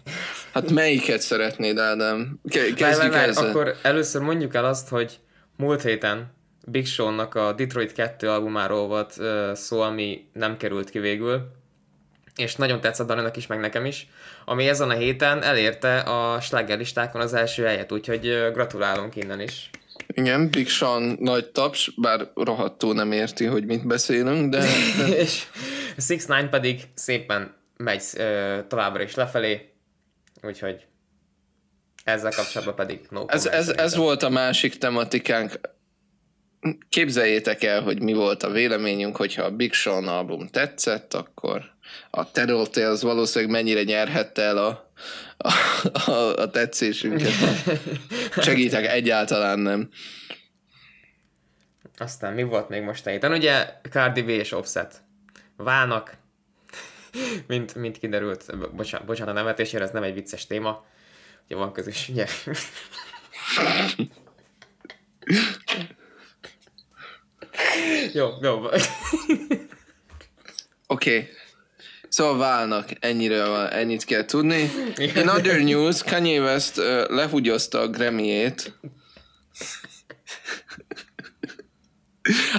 [0.52, 2.40] Hát melyiket szeretnéd, Ádám?
[2.48, 3.48] Kezdjük ezzel.
[3.48, 5.18] Akkor először mondjuk el azt, hogy
[5.56, 6.32] múlt héten
[6.66, 11.50] Big Sean-nak a Detroit 2 albumáról volt uh, szó, ami nem került ki végül,
[12.36, 14.08] és nagyon tetszett Daninak is, meg nekem is,
[14.44, 19.40] ami ezen a héten elérte a sláger listákon az első helyet, úgyhogy uh, gratulálunk innen
[19.40, 19.70] is.
[20.12, 24.66] Igen, Big Sean nagy taps, bár rohadtul nem érti, hogy mit beszélünk, de...
[24.99, 25.16] de...
[25.23, 25.46] és
[26.09, 29.73] 6 9 pedig szépen megy uh, továbbra is lefelé,
[30.42, 30.87] úgyhogy
[32.05, 35.61] ezzel kapcsolatban pedig no ez, ez, ez volt a másik tematikánk.
[36.88, 41.62] Képzeljétek el, hogy mi volt a véleményünk, hogyha a Big Sean album tetszett, akkor
[42.11, 44.89] a Tales valószínűleg mennyire nyerhette el a,
[45.40, 47.33] a, a, tetszésünket.
[48.42, 49.88] Segítek, egyáltalán nem.
[51.96, 53.33] Aztán mi volt még most a héten?
[53.33, 55.03] Ugye Cardi B és Offset
[55.57, 56.16] válnak,
[57.46, 60.85] mint, mint kiderült, bocsánat, bocsánat a nevetésére, ez nem egy vicces téma,
[61.44, 62.26] ugye van közös, ugye?
[68.12, 68.64] jó, jó.
[68.64, 68.79] Oké.
[70.87, 71.29] Okay.
[72.11, 74.70] Szóval válnak, ennyire van, ennyit kell tudni.
[74.96, 78.73] In other news, Kanye West uh, lehugyozta a Grammy-ét.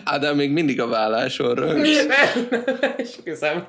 [0.04, 2.06] Ádám még mindig a válláson rögsz.
[2.98, 3.66] Esküszöm.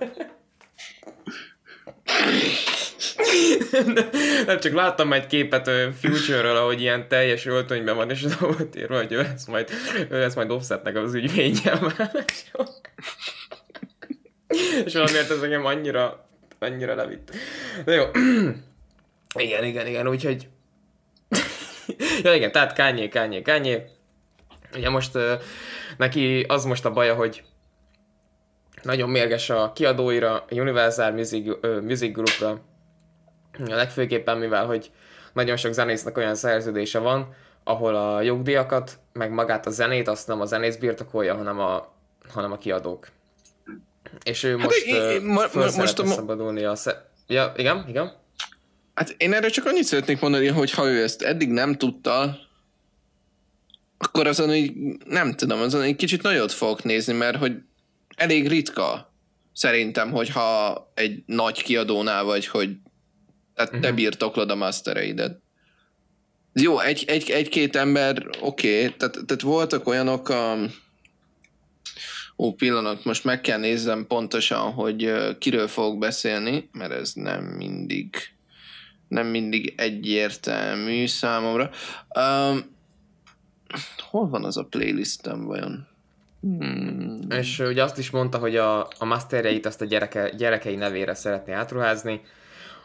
[4.47, 8.77] Nem csak láttam egy képet a Future-ről, ahogy ilyen teljes öltönyben van, és oda volt
[8.77, 9.69] írva, hogy ő lesz majd,
[10.11, 11.81] ő lesz majd offsetnek az ügyvédje.
[14.87, 16.27] és valamiért ez engem annyira,
[16.59, 17.31] annyira levitt.
[17.85, 18.05] De jó.
[19.45, 20.49] igen, igen, igen, úgyhogy...
[22.23, 23.85] ja igen, tehát Kanye, Kanye, Kanye.
[24.75, 25.33] Ugye most uh,
[25.97, 27.43] neki az most a baja, hogy
[28.83, 32.61] nagyon mérges a kiadóira, a Universal Music, Music Groupra,
[33.59, 34.91] a legfőképpen mivel, hogy
[35.33, 37.35] nagyon sok zenésznek olyan szerződése van,
[37.65, 41.93] ahol a jogdíjakat, meg magát a zenét, azt nem a zenész birtokolja, hanem a,
[42.29, 43.07] hanem a kiadók.
[44.23, 46.75] És ő hát most én, én, ma, most a, szabadulni a...
[46.75, 48.13] Sze- ja, igen, igen.
[48.95, 52.39] Hát én erre csak annyit szeretnék mondani, hogy ha ő ezt eddig nem tudta,
[53.99, 54.73] akkor azon hogy
[55.07, 57.53] nem tudom, azon egy kicsit nagyot fogok nézni, mert hogy
[58.17, 59.13] elég ritka
[59.53, 62.71] szerintem, hogyha egy nagy kiadónál vagy, hogy
[63.55, 63.85] tehát uh-huh.
[63.85, 63.97] te mhm.
[63.97, 65.41] birtoklod a mastereidet.
[66.53, 70.75] Jó, egy, egy, egy-két ember, oké, okay, tehát, tehát voltak olyanok, um,
[72.43, 78.17] Ó, pillanat, most meg kell nézzem pontosan, hogy kiről fogok beszélni, mert ez nem mindig
[79.09, 81.71] nem mindig egyértelmű számomra.
[82.19, 82.77] Um,
[84.11, 85.87] hol van az a playlistem vajon?
[86.41, 87.19] Hmm.
[87.31, 91.53] És ugye azt is mondta, hogy a, a masterjeit azt a gyereke, gyerekei nevére szeretné
[91.53, 92.21] átruházni,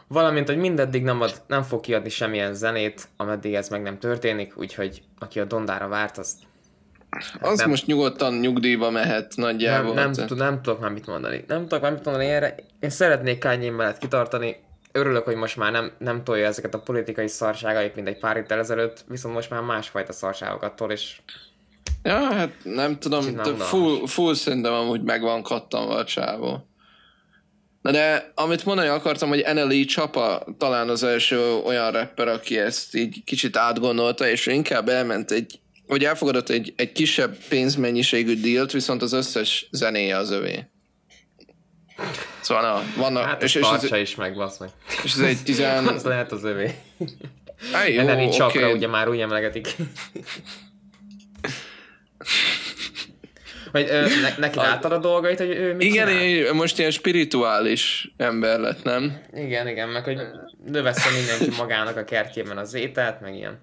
[0.06, 4.58] valamint, hogy mindeddig nem, ad, nem fog kiadni semmilyen zenét, ameddig ez meg nem történik,
[4.58, 6.38] úgyhogy aki a Dondára várt, azt
[7.40, 9.94] az nem, most nyugodtan nyugdíjba mehet nagyjából.
[9.94, 11.44] Nem, nem, tud, nem tudok már mit mondani.
[11.46, 12.54] Nem tudok már mit mondani erre.
[12.80, 14.56] Én szeretnék Kanye mellett kitartani.
[14.92, 18.58] Örülök, hogy most már nem, nem tolja ezeket a politikai szarságait, mint egy pár héttel
[18.58, 21.20] ezelőtt, viszont most már másfajta szarságokat tol, és
[22.02, 26.68] Ja, hát nem tudom, de full, full szerintem amúgy meg van kattanva a csávó.
[27.82, 32.94] Na de amit mondani akartam, hogy NLE Csapa talán az első olyan rapper, aki ezt
[32.94, 39.02] így kicsit átgondolta, és inkább elment egy, hogy elfogadott egy, egy kisebb pénzmennyiségű dílt, viszont
[39.02, 40.64] az összes zenéje az övé.
[42.40, 43.24] Szóval na, vannak...
[43.24, 44.68] Hát és, és ez, is meg, basz meg.
[45.04, 45.86] És ez egy tizen...
[45.94, 46.74] az lehet az övé.
[47.72, 48.72] Á, jó, NLE Csapra okay.
[48.72, 49.76] ugye már úgy emlegetik.
[53.72, 58.12] Vagy ö, ne, neki láttad a dolgait, hogy ő mit Igen, én most ilyen spirituális
[58.16, 59.20] ember lett, nem?
[59.32, 60.18] Igen, igen, meg hogy
[60.66, 63.58] növeszte mindenki magának a kertjében az ételt, meg ilyen.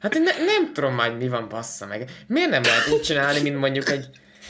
[0.00, 2.10] Hát én ne, nem tudom már, mi van bassza meg.
[2.26, 4.06] Miért nem lehet úgy csinálni, mint mondjuk egy,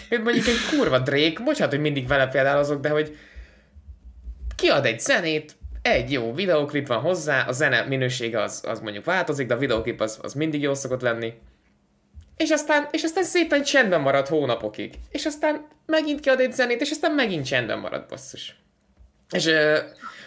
[0.09, 3.19] mint mondjuk egy kurva Drake, bocsánat, hogy mindig vele példálozok, de hogy
[4.57, 9.47] kiad egy zenét, egy jó videoklip van hozzá, a zene minősége az, az mondjuk változik,
[9.47, 11.35] de a videoklip az, az mindig jó szokott lenni
[12.41, 14.95] és aztán, és aztán szépen csendben marad hónapokig.
[15.11, 18.57] És aztán megint kiad egy zenét, és aztán megint csendben marad, basszus.
[19.31, 19.51] És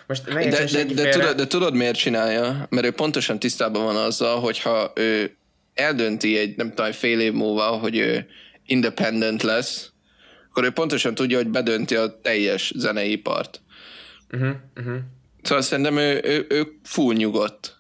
[0.08, 2.68] most de, de, de, de, tudod, de tudod miért csinálja?
[2.70, 5.36] Mert ő pontosan tisztában van azzal, hogyha ő
[5.74, 8.26] eldönti egy, nem tudom, fél év múlva, hogy ő
[8.66, 9.92] independent lesz,
[10.50, 13.62] akkor ő pontosan tudja, hogy bedönti a teljes zeneipart.
[14.32, 14.98] Uh-huh, uh-huh.
[15.42, 17.78] Szóval szerintem ő, ő, ő full nyugodt.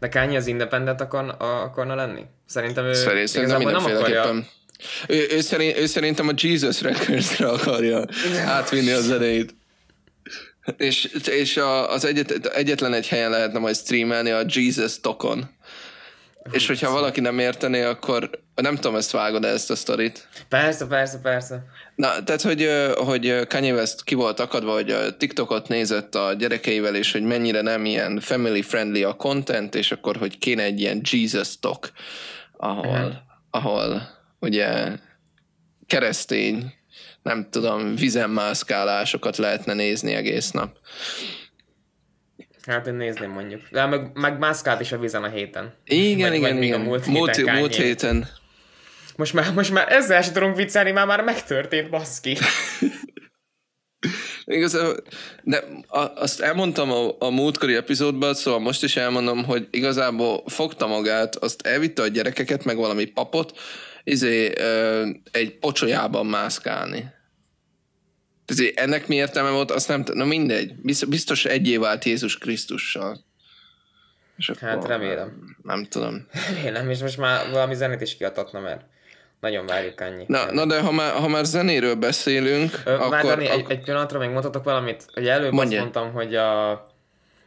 [0.00, 2.22] De Kanye az independent akar, akarna lenni?
[2.46, 4.44] Szerintem ő Szerint, szerintem nem akarja...
[5.08, 8.04] Ő, ő, szerint, ő szerintem a Jesus Records-ra akarja
[8.46, 9.54] átvinni a zenét.
[10.76, 15.50] És, és a, az egyet, egyetlen egy helyen lehetne majd streamelni a Jesus Tokon.
[16.50, 20.28] És hogyha valaki nem értené, akkor nem tudom, ezt vágod ezt a sztorit.
[20.48, 21.64] Persze, persze, persze.
[21.94, 26.94] Na, tehát, hogy, hogy Kanye West ki volt akadva, hogy a TikTokot nézett a gyerekeivel,
[26.94, 31.00] és hogy mennyire nem ilyen family friendly a content, és akkor, hogy kéne egy ilyen
[31.10, 31.90] Jesus talk,
[32.56, 33.12] ahol, uh-huh.
[33.50, 34.02] ahol
[34.40, 34.98] ugye
[35.86, 36.74] keresztény,
[37.22, 40.76] nem tudom, vízemmászkálásokat lehetne nézni egész nap.
[42.66, 43.60] Hát én nézném mondjuk.
[43.70, 45.74] De meg, meg mászkált is a vízen a héten.
[45.84, 46.80] Igen, vagy, igen, vagy igen.
[46.80, 47.56] A múlt, múlt héten.
[47.56, 48.28] Múlt héten.
[49.16, 52.36] Most már, most már ezzel sem tudunk viccelni, már már megtörtént, baszki.
[54.44, 54.96] Igazából,
[55.42, 55.64] de
[56.14, 61.66] azt elmondtam a, a múltkori epizódban, szóval most is elmondom, hogy igazából fogta magát, azt
[61.66, 63.58] elvitte a gyerekeket, meg valami papot,
[64.04, 67.10] izé, ö, egy pocsolyában mászkálni.
[68.46, 70.74] Ezért ennek mi értelme volt, azt nem, na mindegy,
[71.08, 73.24] biztos egyé vált Jézus Krisztussal.
[74.36, 75.56] És hát akkor, hát remélem.
[75.62, 76.26] Nem tudom.
[76.54, 78.84] Remélem, és most már valami zenét is kiadhatna, mert
[79.40, 80.24] nagyon várjuk annyi.
[80.26, 83.08] Na, na de ha már, ha már zenéről beszélünk, Ö, akkor...
[83.08, 85.06] Már Dani, egy, egy pillanatra még mondhatok valamit.
[85.16, 85.82] Ugye előbb Mondja.
[85.82, 86.70] azt mondtam, hogy a,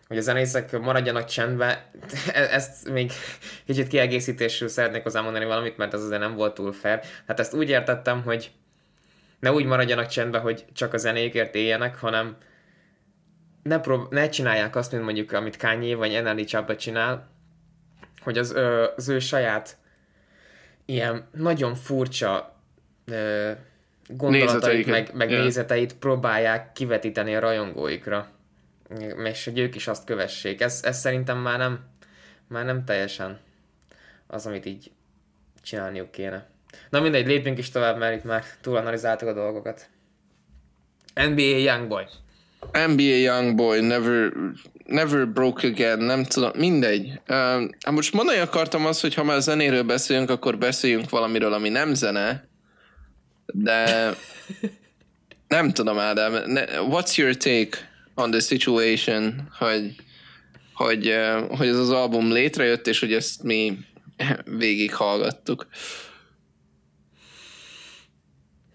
[0.07, 1.77] hogy a zenészek maradjanak csendben.
[2.33, 3.11] E- ezt még
[3.65, 6.99] kicsit kiegészítésül szeretnék hozzá mondani valamit, mert ez azért nem volt túl fair.
[7.27, 8.51] Hát ezt úgy értettem, hogy
[9.39, 12.37] ne úgy maradjanak csendben, hogy csak a zenékért éljenek, hanem
[13.63, 17.29] ne, prób- ne csinálják azt, mint mondjuk, amit Kanye vagy NLE Chapa csinál,
[18.21, 19.77] hogy az, ö, az ő saját
[20.85, 22.55] ilyen nagyon furcsa
[23.05, 23.51] ö,
[24.07, 25.43] gondolatait, meg, meg yeah.
[25.43, 28.34] nézeteit próbálják kivetíteni a rajongóikra.
[29.23, 30.61] És hogy ők is azt kövessék.
[30.61, 31.79] Ez, ez szerintem már nem,
[32.47, 33.39] már nem teljesen
[34.27, 34.91] az, amit így
[35.61, 36.47] csinálniuk kéne.
[36.89, 39.89] Na mindegy, lépjünk is tovább, mert itt már túlanalizáltuk a dolgokat.
[41.13, 42.05] NBA Youngboy.
[42.71, 44.33] NBA Youngboy, never,
[44.85, 47.21] never broke again, nem tudom, mindegy.
[47.27, 51.93] Uh, most mondani akartam azt, hogy ha már zenéről beszélünk, akkor beszéljünk valamiről, ami nem
[51.93, 52.47] zene,
[53.45, 54.09] de
[55.47, 59.95] nem tudom, Ádám, ne, what's your take on the situation, hogy,
[60.73, 61.15] hogy,
[61.49, 63.77] hogy ez az album létrejött, és hogy ezt mi
[64.45, 65.67] végighallgattuk.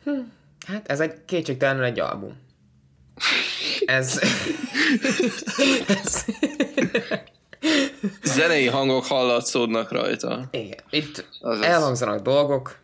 [0.04, 0.20] Hm.
[0.66, 2.36] Hát ez egy kétségtelenül egy album.
[3.86, 4.20] Ez...
[5.86, 6.24] ez...
[8.22, 10.48] Zenei hangok hallatszódnak rajta.
[10.50, 10.78] Igen.
[10.90, 11.64] Itt Azaz.
[11.64, 12.78] elhangzanak dolgok,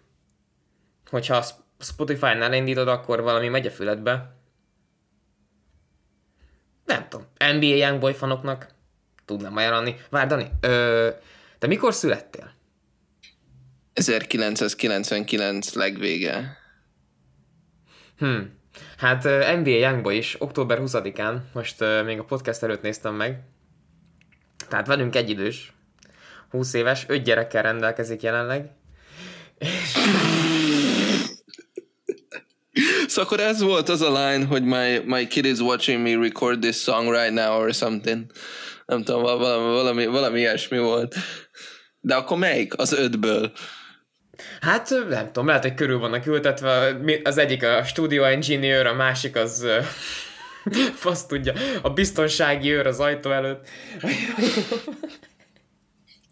[1.10, 1.44] hogyha
[1.78, 4.35] Spotify-nál indítod, akkor valami megy a füledbe.
[6.86, 8.66] Nem tudom, NBA Youngboy fanoknak
[9.24, 9.96] tudnám ajánlani.
[10.10, 11.08] Várj, Dani, ö,
[11.58, 12.54] te mikor születtél?
[13.92, 16.58] 1999 legvége.
[18.18, 18.40] Hm.
[18.96, 19.22] Hát
[19.56, 23.40] NBA Youngboy is október 20-án, most még a podcast előtt néztem meg,
[24.68, 25.72] tehát velünk egy idős,
[26.50, 28.70] 20 éves, 5 gyerekkel rendelkezik jelenleg.
[33.16, 36.60] Szóval akkor ez volt az a line, hogy my, my kid is watching me record
[36.60, 38.24] this song right now or something.
[38.86, 41.14] Nem tudom, valami, valami, valami ilyesmi volt.
[42.00, 42.78] De akkor melyik?
[42.78, 43.52] Az ötből?
[44.60, 49.36] Hát nem tudom, lehet, hogy körül vannak ültetve, az egyik a studio engineer, a másik
[49.36, 49.66] az
[50.94, 51.52] fasz tudja,
[51.82, 53.68] a biztonsági őr az ajtó előtt.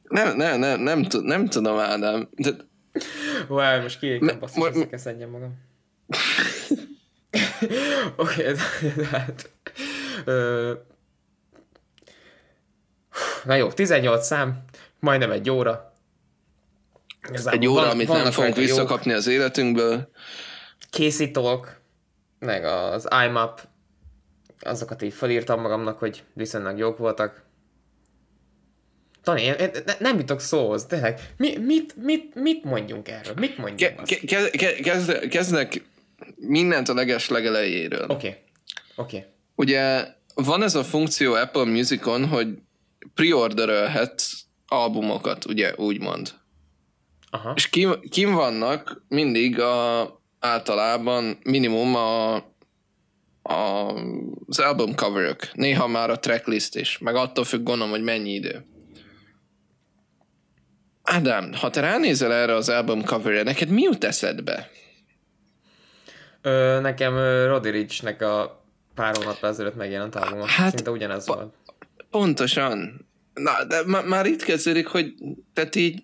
[0.08, 2.28] nem, nem, nem, nem, tud, nem tudom, Ádám.
[2.32, 2.50] De...
[3.48, 5.72] Wow, most kiékem, basszus, szedjem magam.
[8.16, 8.52] Oké, okay,
[8.96, 9.50] de, hát...
[10.24, 10.72] Ö...
[13.44, 14.64] Na jó, 18 szám,
[15.00, 15.94] majdnem egy óra,
[17.28, 19.20] Igazából egy óra, van, amit van nem fogunk visszakapni jók.
[19.20, 20.08] az életünkből.
[20.90, 21.80] Készítók,
[22.38, 23.60] meg az IMAP,
[24.60, 27.42] azokat így felírtam magamnak, hogy viszonylag jók voltak.
[29.22, 31.20] Tani, én, én nem jutok szóhoz, tényleg.
[31.36, 33.34] Mi, mit, mit, mit mondjunk erről?
[33.36, 34.02] Mit mondjunk?
[34.02, 35.82] Ke, ke, ke, kezd, kezdnek
[36.36, 38.04] mindent a leges legelejéről.
[38.04, 38.30] Oké, okay.
[38.94, 39.16] oké.
[39.16, 39.28] Okay.
[39.54, 42.48] Ugye van ez a funkció Apple Musicon, hogy
[43.14, 46.32] preorderölhetsz albumokat, ugye úgymond.
[47.30, 47.52] Aha.
[47.56, 50.02] És kim, kim vannak mindig a,
[50.40, 52.34] általában minimum a,
[53.42, 53.92] a,
[54.46, 58.66] az album coverök, néha már a tracklist is, meg attól függ gondolom, hogy mennyi idő.
[61.02, 64.70] Ádám, ha te ránézel erre az album coverre, neked mi jut eszedbe?
[66.46, 67.16] Ö, nekem
[67.46, 68.64] Roddy Rich-nek a
[68.94, 70.46] pár hónap ezelőtt megjelent albuma.
[70.46, 71.54] Hát, Szinte ugyanez po- volt.
[72.10, 73.06] Pontosan.
[73.34, 75.14] Na, de m- már itt kezdődik, hogy
[75.52, 76.02] tehát így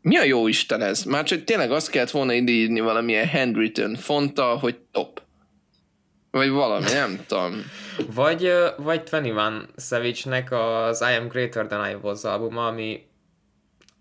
[0.00, 1.02] mi a jó Isten ez?
[1.04, 5.22] Már csak tényleg azt kellett volna írni valamilyen handwritten fonta, hogy top.
[6.30, 7.62] Vagy valami, nem tudom.
[8.14, 13.02] vagy, vagy 21 Savage-nek az I Am Greater Than I Was albuma, ami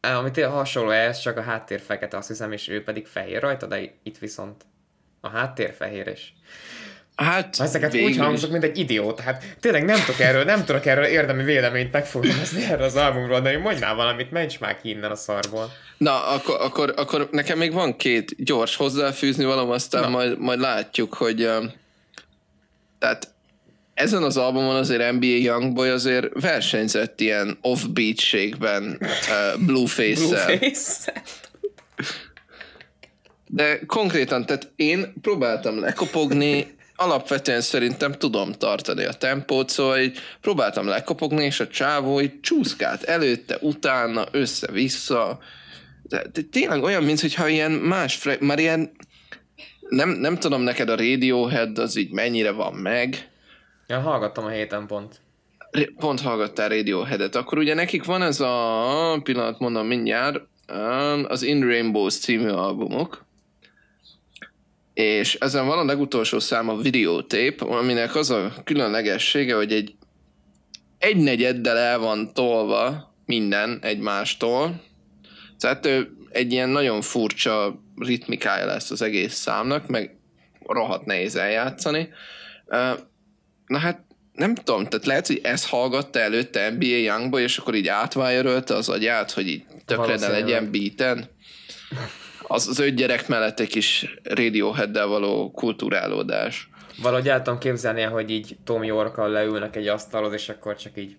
[0.01, 3.65] ami tényleg hasonló ez, csak a háttér fekete, azt hiszem, és ő pedig fehér rajta,
[3.65, 4.65] de itt viszont
[5.21, 6.33] a háttér fehér is.
[7.15, 9.19] Hát, Ezeket úgy hangzok, mint egy idiót.
[9.19, 13.51] Hát tényleg nem tudok erről, nem tudok erről érdemi véleményt megfogalmazni erről az albumról, de
[13.51, 15.71] én mondjál valamit, menj már ki innen a szarból.
[15.97, 21.13] Na, akkor, akkor, akkor nekem még van két gyors hozzáfűzni valam, aztán majd, majd látjuk,
[21.13, 21.63] hogy uh,
[22.99, 23.27] tehát
[24.01, 30.57] ezen az albumon azért NBA Youngboy azért versenyzett ilyen off-beat-ségben uh, Blueface-szel.
[30.57, 31.13] Blueface
[33.47, 40.87] De konkrétan, tehát én próbáltam lekopogni alapvetően szerintem tudom tartani a tempót, szóval így próbáltam
[40.87, 45.39] lekopogni, és a csávó így csúszkált előtte, utána, össze-vissza.
[46.03, 48.91] De, de tényleg olyan, mintha ilyen más, fre- már ilyen
[49.89, 53.30] nem, nem tudom neked a Radiohead az így mennyire van meg.
[53.91, 55.21] Ja, hallgattam a héten pont.
[55.97, 57.35] Pont hallgattál Radioheadet.
[57.35, 60.39] Akkor ugye nekik van ez a pillanat, mondom mindjárt,
[61.27, 63.25] az In Rainbows című albumok,
[64.93, 69.95] és ezen van a legutolsó szám a videótép, aminek az a különlegessége, hogy egy
[70.97, 74.81] egy negyeddel el van tolva minden egymástól,
[75.59, 75.89] tehát
[76.29, 80.17] egy ilyen nagyon furcsa ritmikája lesz az egész számnak, meg
[80.65, 82.09] rohadt nehéz eljátszani.
[83.71, 84.01] Na hát
[84.33, 88.89] nem tudom, tehát lehet, hogy ezt hallgatta előtte NBA Youngboy, és akkor így átvájörölte az
[88.89, 91.29] agyát, hogy így tökre ne legyen beaten
[92.41, 96.69] az, az öt gyerek mellett egy kis Radiohead-del való kulturálódás.
[97.01, 101.15] Valahogy el tudom képzelni, hogy így Tom york leülnek egy asztalhoz, és akkor csak így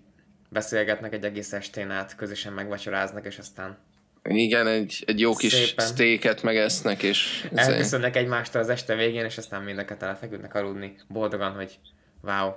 [0.48, 3.78] beszélgetnek egy egész estén át, közösen megvacsoráznak, és aztán
[4.24, 5.86] igen, egy, egy jó kis Szépen.
[5.86, 7.48] steaket megesznek, és...
[7.54, 11.78] Elköszönnek egymástól az este végén, és aztán mindeket elfeküdnek aludni, boldogan, hogy
[12.22, 12.52] wow,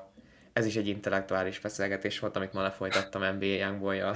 [0.54, 4.16] ez is egy intellektuális beszélgetés volt, amit ma lefolytattam NBA Youngboy-jal.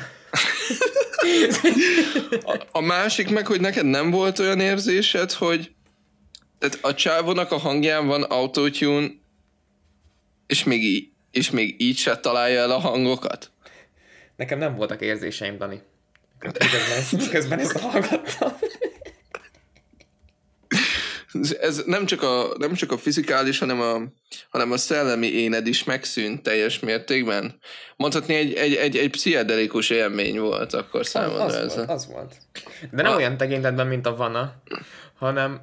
[2.44, 5.74] a, a másik meg, hogy neked nem volt olyan érzésed, hogy
[6.60, 9.08] tehát a csávónak a hangján van autotune,
[10.48, 13.52] és még, így, és még így se találja el a hangokat?
[14.36, 15.82] Nekem nem voltak érzéseim, Dani.
[16.40, 18.52] Közben, közben ezt hallgattam
[21.62, 24.02] ez nem csak a, nem csak a fizikális, hanem a,
[24.50, 27.60] hanem a szellemi éned is megszűnt teljes mértékben.
[27.96, 31.76] Mondhatni, egy, egy, egy, egy pszichedelikus élmény volt akkor számomra az, az ez.
[31.76, 32.36] Volt, az volt.
[32.92, 33.16] De nem a...
[33.16, 34.54] olyan tekintetben, mint a Vana,
[35.18, 35.62] hanem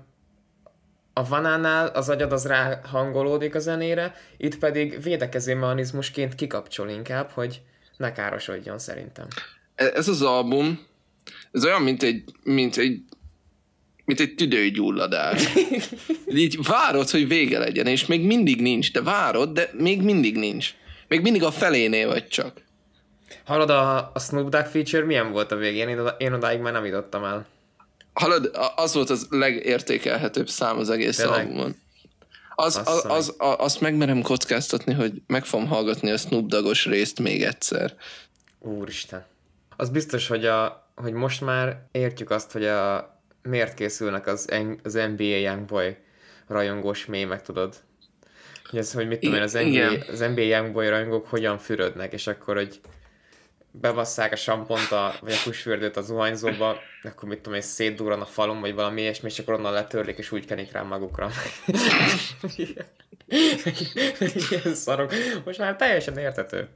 [1.12, 7.60] a vanánál az agyad az ráhangolódik a zenére, itt pedig védekező mechanizmusként kikapcsol inkább, hogy
[7.96, 9.26] ne károsodjon szerintem.
[9.74, 10.86] E, ez az album,
[11.52, 13.00] ez olyan, mint egy, mint egy
[14.06, 15.48] mint egy tüdőgyulladás.
[16.28, 20.74] Így várod, hogy vége legyen, és még mindig nincs, de várod, de még mindig nincs.
[21.08, 22.62] Még mindig a felénél vagy csak.
[23.44, 25.88] Hallod, a, a Snoop Dogg feature milyen volt a végén?
[25.88, 27.46] Én, oda, én odáig már nem jutottam el.
[28.12, 31.38] Hallod, az volt az legértékelhetőbb szám az egész Tényleg?
[31.38, 31.76] albumon.
[32.54, 37.20] Az, az, az, az, azt megmerem kockáztatni, hogy meg fogom hallgatni a Snoop Doggos részt
[37.20, 37.94] még egyszer.
[38.58, 39.24] Úristen.
[39.76, 43.15] Az biztos, hogy, a, hogy most már értjük azt, hogy a,
[43.46, 44.48] miért készülnek az,
[44.82, 45.96] az NBA Youngboy
[46.46, 47.74] rajongós mémek, tudod?
[48.70, 52.26] Hogy ez, hogy mit tudom én, az NBA, az NBA Youngboy rajongók hogyan fürödnek, és
[52.26, 52.80] akkor, hogy
[53.80, 58.24] bevasszák a sampont, a, vagy a kusfürdőt az zuhanyzóba, akkor mit tudom én, szétdúran a
[58.24, 61.30] falon, vagy valami ilyesmi, és akkor onnan letörlik, és úgy kenik rá magukra.
[64.50, 65.12] Ilyen szarok.
[65.44, 66.68] Most már teljesen értető.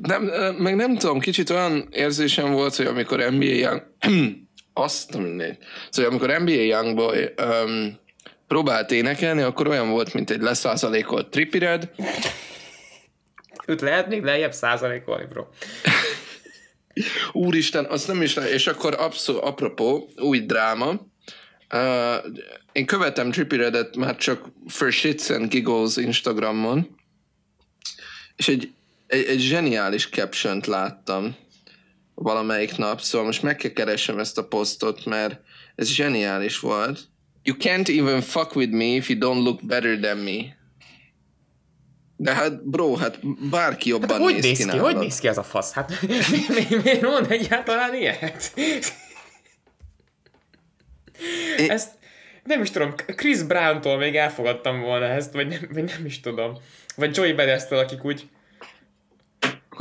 [0.00, 0.22] Nem,
[0.58, 3.82] meg nem tudom, kicsit olyan érzésem volt, hogy amikor NBA Young...
[4.72, 5.58] Azt mindegy.
[5.90, 7.98] Szóval amikor NBA Youngboy um,
[8.48, 11.90] próbált énekelni, akkor olyan volt, mint egy leszázalékolt tripired.
[13.66, 15.46] Őt lehet még lejjebb százalékolni, bro.
[17.32, 18.52] Úristen, azt nem is lehet.
[18.52, 20.90] És akkor abszol, apropó, új dráma.
[21.74, 22.14] Uh,
[22.72, 26.96] én követem Trippy Redet már csak for shits and giggles Instagramon,
[28.36, 28.72] és egy,
[29.06, 31.36] egy, egy zseniális caption láttam
[32.22, 35.40] valamelyik nap, szóval most meg kell keresem ezt a posztot, mert
[35.74, 37.00] ez zseniális volt.
[37.42, 40.60] You can't even fuck with me if you don't look better than me.
[42.16, 43.18] De hát, bro, hát
[43.50, 45.72] bárki jobban hát, hogy néz, néz ki, ki Hogy néz ki ez a fasz?
[45.72, 46.00] Hát
[46.30, 48.52] miért, miért mond egyáltalán ilyet?
[51.58, 51.68] É...
[51.68, 51.90] Ezt
[52.44, 56.58] nem is tudom, Chris Brown-tól még elfogadtam volna ezt, vagy nem, vagy nem is tudom.
[56.96, 58.28] Vagy Joey Badass-től, akik úgy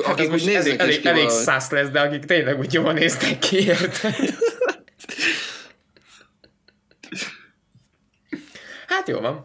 [0.04, 3.66] Hát akik most elég, elég, elég szász lesz, de akik tényleg úgy jól néznek ki,
[3.66, 4.16] érted?
[8.88, 9.44] hát jó van.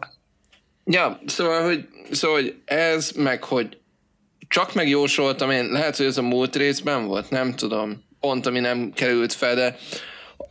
[0.85, 3.77] Ja, szóval, hogy, szóval, hogy ez, meg hogy
[4.47, 8.91] csak megjósoltam én, lehet, hogy ez a múlt részben volt, nem tudom, pont ami nem
[8.91, 9.77] került fel, de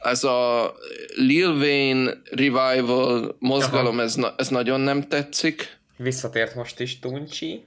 [0.03, 0.73] ez a
[1.15, 5.79] Lil Wayne revival mozgalom, ez, na, ez nagyon nem tetszik.
[5.97, 7.65] Visszatért most is Tuncsi.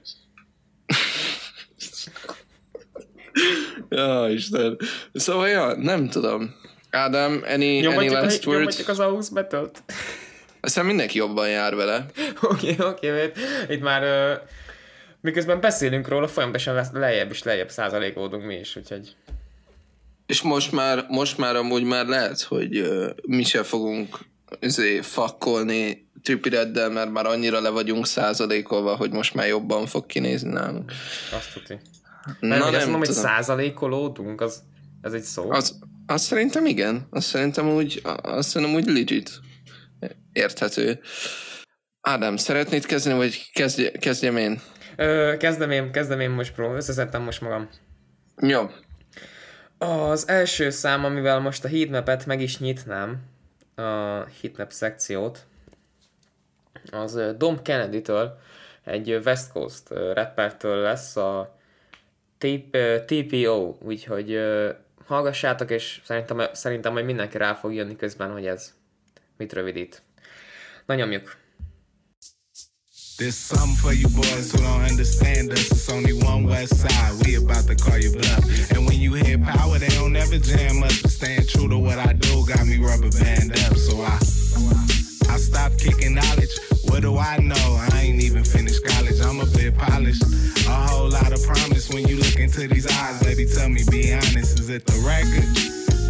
[3.88, 4.76] Ja, Isten.
[5.12, 6.54] Szóval, ja, nem tudom.
[6.90, 8.58] Ádám, any, any last words?
[8.58, 9.82] Nyomatjuk az AUX Battle-t.
[10.60, 12.06] Aztán mindenki jobban jár vele.
[12.40, 13.32] Oké, oké, okay,
[13.68, 14.48] itt már uh,
[15.20, 19.16] miközben beszélünk róla, folyamatosan lejjebb és lejjebb százalékódunk mi is, úgyhogy...
[20.26, 24.18] És most már, most már amúgy már lehet, hogy uh, mi se fogunk
[24.60, 30.50] izé, fakkolni Tripireddel, mert már annyira le vagyunk százalékolva, hogy most már jobban fog kinézni
[30.50, 30.92] nálunk.
[31.32, 31.80] Azt tudni.
[32.24, 34.62] Mert Na, nem azt mondom, hogy százalékolódunk, az,
[35.02, 35.50] ez egy szó?
[35.50, 37.06] Az, azt szerintem igen.
[37.10, 39.40] Azt szerintem úgy, azt szerintem úgy legit.
[40.32, 41.00] Érthető.
[42.00, 44.60] Ádám, szeretnéd kezdeni, vagy kezdj, kezdjem én?
[44.96, 46.76] Ö, kezdem én, kezdem én most, bro.
[46.76, 47.68] Összeszedtem most magam.
[48.36, 48.70] Jó.
[49.78, 53.18] Az első szám, amivel most a heatmap-et meg is nyitnám,
[53.74, 53.82] a
[54.40, 55.46] heatmap szekciót,
[56.90, 58.38] az Dom Kennedy-től,
[58.84, 61.58] egy West Coast rappertől lesz a
[63.06, 64.38] TPO, úgyhogy
[65.06, 68.74] hallgassátok, és szerintem, szerintem majd mindenki rá fog jönni közben, hogy ez
[69.36, 70.02] mit rövidít.
[70.86, 71.38] Na nyomjuk!
[73.20, 75.70] There's something for you boys who don't understand us.
[75.70, 77.12] It's only one west side.
[77.22, 78.42] We about to call you bluff.
[78.72, 80.80] And when you hear power, they don't ever jam.
[80.80, 83.76] But staying true to what I do got me rubber band up.
[83.76, 84.16] So I,
[85.28, 86.69] I stopped kicking knowledge.
[86.90, 87.86] What do I know?
[87.92, 89.20] I ain't even finished college.
[89.20, 90.24] I'm a bit polished.
[90.66, 93.46] A whole lot of promise when you look into these eyes, baby.
[93.46, 95.48] Tell me, be honest, is it the record?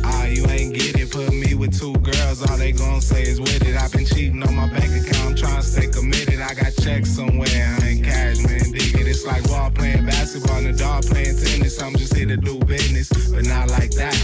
[0.04, 1.10] Ah, you ain't get it.
[1.10, 3.76] Put me with two girls, all they gon' say is with it.
[3.76, 6.40] I've been cheating on my bank account, I'm trying to stay committed.
[6.40, 8.72] I got checks somewhere, I ain't cash, man.
[8.72, 9.06] Dig it.
[9.06, 11.82] It's like ball playing basketball and a dog playing tennis.
[11.82, 14.14] I'm just here to do business, but not like that.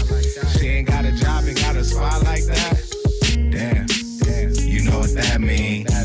[0.57, 2.81] She ain't got a job and got a spot like that.
[3.51, 3.85] Damn.
[4.67, 5.96] You know what that means.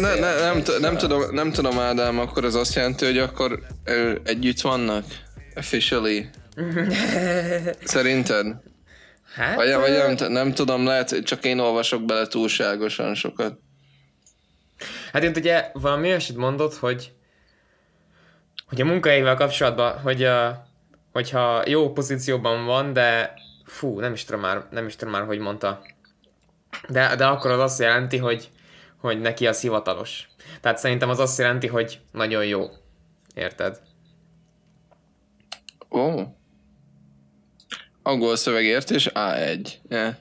[0.00, 3.60] Ne, ne, nem, nem, tudom, nem tudom, Ádám, akkor az azt jelenti, hogy akkor
[4.24, 5.04] együtt vannak?
[5.54, 6.28] Officially.
[7.84, 8.46] Szerinted?
[9.34, 9.54] Hát...
[9.56, 13.58] Vagy, vagy nem, nem tudom, lehet, csak én olvasok bele túlságosan sokat.
[15.12, 17.12] Hát én ugye valami olyasmit mondott, hogy
[18.72, 20.66] hogy a munkahelyével kapcsolatban, hogy a,
[21.12, 23.34] hogyha jó pozícióban van, de
[23.64, 25.82] fú, nem is tudom már, nem is tudom már, hogy mondta.
[26.88, 28.50] De, de akkor az azt jelenti, hogy,
[28.96, 30.28] hogy neki az hivatalos.
[30.60, 32.70] Tehát szerintem az azt jelenti, hogy nagyon jó.
[33.34, 33.80] Érted?
[35.90, 36.00] Ó.
[36.00, 36.22] Oh.
[38.02, 39.68] Angol szövegértés A1.
[39.88, 40.14] Yeah.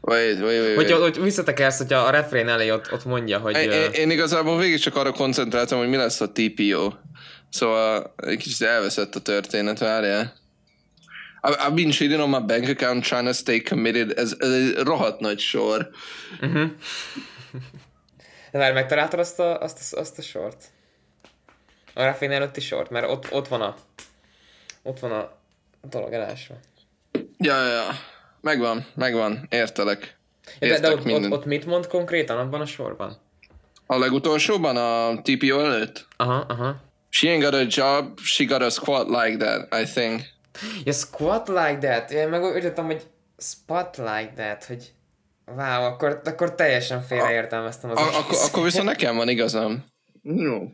[0.00, 0.90] Wait, wait, wait, wait.
[0.90, 3.56] Hogy, hogy visszatekersz, hogyha a refrén elé ott, ott mondja, hogy...
[3.56, 6.92] Én, én, én igazából végig csak arra koncentráltam, hogy mi lesz a TPO.
[7.50, 10.34] Szóval egy kicsit elveszett a történet, várjál.
[11.42, 14.18] I've been cheating on my bank account trying to stay committed.
[14.18, 15.90] Ez, ez egy rohadt nagy sor.
[16.40, 16.70] Uh-huh.
[18.52, 20.64] De már megtaláltad azt a, azt, a, azt a sort?
[21.98, 22.90] A Raffin előtti sort?
[22.90, 23.76] Mert ott, ott van a
[24.82, 25.32] ott van a
[25.82, 26.54] dolog elásva.
[27.38, 27.90] Ja, ja, ja.
[28.40, 29.46] Megvan, megvan.
[29.50, 30.16] Értelek.
[30.58, 33.16] Értek de, de ott, ott, ott, mit mond konkrétan abban a sorban?
[33.86, 36.06] A legutolsóban, a TPO előtt?
[36.16, 36.80] Aha, aha.
[37.08, 40.22] She ain't got a job, she got a squat like that, I think.
[40.84, 42.10] Ja, squat like that.
[42.10, 43.06] Én meg úgy hogy
[43.38, 44.92] spot like that, hogy
[45.46, 49.84] wow, akkor, akkor teljesen félreértelmeztem az a, akkor, akkor viszont nekem van igazam.
[50.22, 50.68] Jó.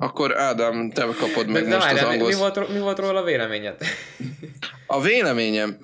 [0.00, 2.28] Akkor Ádám, te kapod meg De most az angol...
[2.28, 3.76] Mi volt, mi volt róla a véleményed?
[4.86, 5.78] A véleményem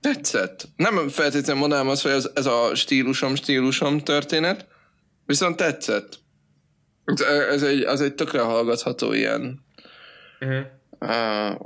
[0.00, 0.68] tetszett.
[0.76, 4.66] Nem feltétlenül mondanám azt, hogy ez, ez a stílusom, stílusom történet,
[5.24, 6.18] viszont tetszett.
[7.04, 9.64] Ez, ez egy, az egy tökre hallgatható ilyen
[10.40, 10.66] uh-huh.
[11.00, 11.60] uh,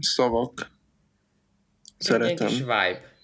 [0.00, 0.70] szavak.
[1.98, 2.46] Szeretem.
[2.46, 3.14] Egy kis vibe.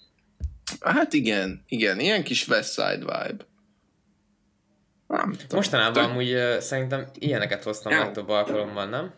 [0.79, 3.45] Hát igen, igen, ilyen kis West Side vibe.
[5.07, 6.03] Nem Mostanában Tök...
[6.03, 7.99] amúgy uh, szerintem ilyeneket hoztam ja.
[7.99, 9.13] legtöbb alkalommal, nem?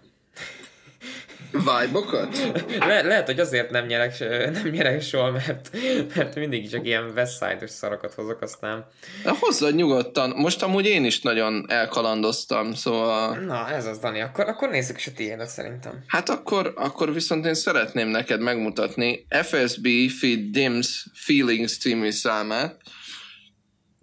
[1.52, 2.38] Vibe-okat?
[2.80, 4.20] Le- lehet, hogy azért nem nyerek,
[4.64, 5.70] nem nyerek soha, mert,
[6.16, 8.86] mert mindig csak ilyen Westside-os szarokat hozok, aztán...
[9.24, 10.34] De hozzad nyugodtan.
[10.36, 13.36] Most amúgy én is nagyon elkalandoztam, szóval...
[13.38, 14.22] Na, ez az, Dani.
[14.22, 16.04] Akkor, akkor nézzük is a tiédet szerintem.
[16.08, 19.88] Hát akkor, akkor viszont én szeretném neked megmutatni FSB
[20.20, 22.78] Feed Dims Feelings című számát.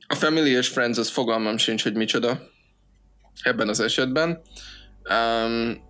[0.07, 2.39] A Family és Friends az fogalmam sincs, hogy micsoda
[3.43, 4.29] ebben az esetben.
[5.05, 5.83] Um,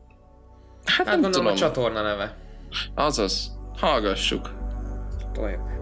[0.84, 1.46] hát, hát nem tudom.
[1.46, 2.36] a csatorna neve.
[2.94, 3.50] Azaz.
[3.76, 4.50] Hallgassuk.
[5.32, 5.74] Toljuk.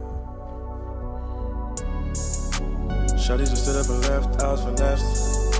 [3.24, 5.54] Shawty just stood up and left, I was finessed.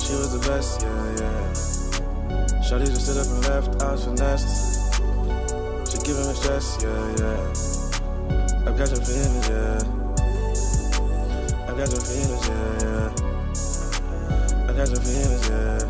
[0.00, 1.52] She was the best, yeah, yeah.
[2.62, 4.94] Shawty just stood up and left, I was finessed.
[5.90, 8.66] She giving me stress, yeah, yeah.
[8.66, 10.03] I've got your feelings, yeah.
[11.74, 13.10] I got your feelings, yeah, yeah.
[14.62, 15.82] I got your feelings, yeah.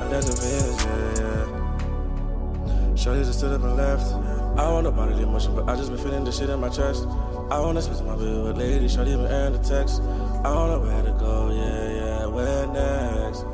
[0.00, 2.96] I got your feelings, yeah, yeah.
[2.96, 4.12] Shorty just stood up and left.
[4.58, 6.68] I don't know about it emotion, but I just been feeling this shit in my
[6.70, 7.06] chest.
[7.52, 10.02] I wanna spend my bill with lady, shorty been airing the text.
[10.02, 13.44] I don't know where to go, yeah, yeah, where next?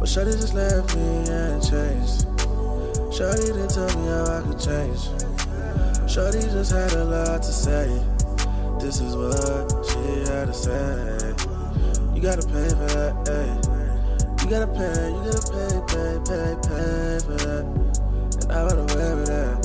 [0.00, 2.24] But shorty just left me and changed.
[3.14, 5.10] Shorty didn't tell me how I could change.
[6.10, 8.02] Shorty just had a lot to say.
[8.80, 9.98] This is what she
[10.30, 11.34] had to say.
[12.14, 13.54] You gotta pay for that, ayy.
[14.42, 17.64] You gotta pay, you gotta pay, pay, pay, pay for that.
[18.42, 19.58] And I run away with that.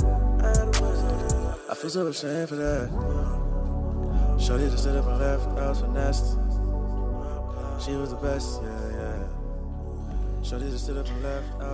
[1.70, 2.89] I feel so ashamed for that.
[4.39, 6.38] Shorty just stood up and left, I was finessed.
[7.84, 9.28] She was the best, yeah, yeah.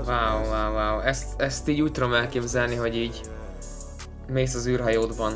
[0.08, 1.00] Wow, wow, wow.
[1.00, 3.22] Ezt, ezt így úgy tudom elképzelni, hogy így
[4.28, 5.34] mész az űrhajódban,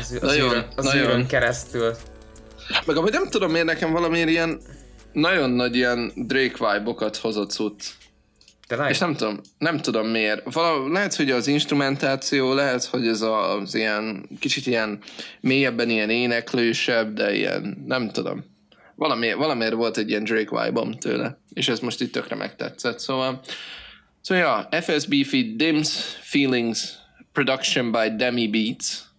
[0.00, 1.02] az, az, nagyon, űrön, az nagyon.
[1.02, 1.94] űrön keresztül.
[2.86, 4.60] Meg amit nem tudom miért nekem valamiért ilyen
[5.12, 7.84] nagyon nagy ilyen Drake vibe-okat hozott cucc.
[8.88, 10.52] És nem tudom, nem tudom miért.
[10.52, 14.98] Val- lehet, hogy az instrumentáció, lehet, hogy ez az ilyen, kicsit ilyen
[15.40, 18.44] mélyebben ilyen éneklősebb, de ilyen, nem tudom.
[18.94, 23.40] Valamiért, valamiért volt egy ilyen Drake vibe tőle, és ez most itt tökre megtetszett, szóval
[24.20, 25.88] Szóval ja, FSB feed Dims
[26.20, 26.94] Feelings
[27.32, 29.09] Production by Demi Beats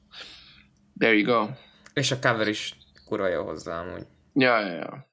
[1.01, 1.49] There you go.
[1.93, 4.05] És a cover is kurva jó hozzá amúgy.
[4.33, 5.09] Ja, ja, ja.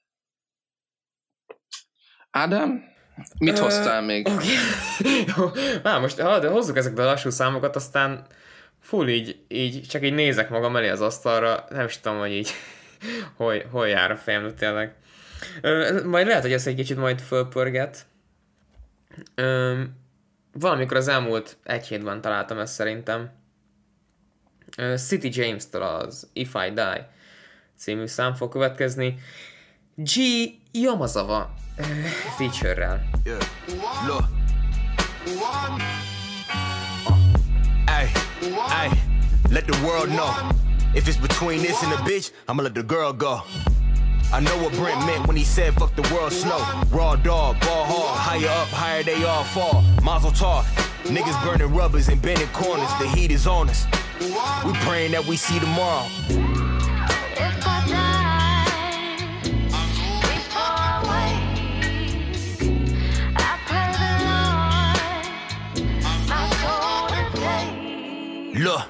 [2.31, 2.85] Ádám,
[3.39, 4.27] mit uh, hoztál még?
[4.29, 4.47] Okay.
[5.37, 5.51] jó,
[5.83, 8.27] Á, most ha, de hozzuk ezeket a lassú számokat, aztán
[8.81, 12.51] full így, így, csak így nézek magam elé az asztalra, nem is tudom, hogy így
[13.37, 14.95] hol, hol jár a fejem, tényleg.
[15.61, 18.07] Ö, majd lehet, hogy ez egy kicsit majd fölpörget.
[19.35, 19.83] Ö,
[20.53, 23.38] valamikor az elmúlt egy hétben találtam ezt szerintem.
[24.97, 27.09] City James-től az If I Die
[27.79, 29.19] című szám fog következni.
[29.95, 30.11] G
[30.73, 31.87] Yamazawa uh,
[32.37, 33.09] feature-rel.
[33.25, 33.43] Yeah.
[34.07, 34.25] Look.
[37.87, 38.07] Hey,
[38.69, 38.91] hey,
[39.51, 40.33] let the world know.
[40.95, 43.43] If it's between this and the bitch, I'ma let the girl go.
[44.33, 46.61] I know what Brent meant when he said fuck the world slow.
[46.91, 49.83] Raw dog, ball hard, higher up, higher they all fall.
[50.03, 50.65] Mazel tov,
[51.05, 52.91] niggas burning rubbers and bending corners.
[52.99, 53.87] The heat is on us.
[54.21, 56.09] We praying that we see tomorrow.
[68.55, 68.83] Look,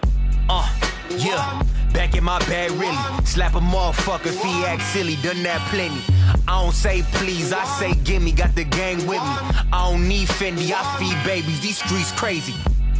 [0.49, 0.75] uh,
[1.19, 1.63] yeah.
[1.93, 2.97] Back in my bag, really.
[3.27, 6.01] Slap a motherfucker if he act silly, done that plenty.
[6.49, 9.37] I don't say please, I say gimme, got the gang with me.
[9.73, 12.55] I don't need Fendi, I feed babies, these streets crazy.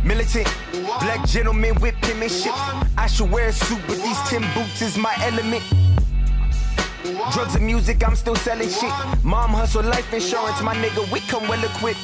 [0.05, 0.49] Militant,
[1.01, 2.53] black gentleman with penmanship.
[2.97, 5.63] I should wear a suit, but these tin boots is my element.
[7.33, 8.93] Drugs and music, I'm still selling shit.
[9.23, 12.01] Mom hustle life insurance, my nigga, we come well equipped.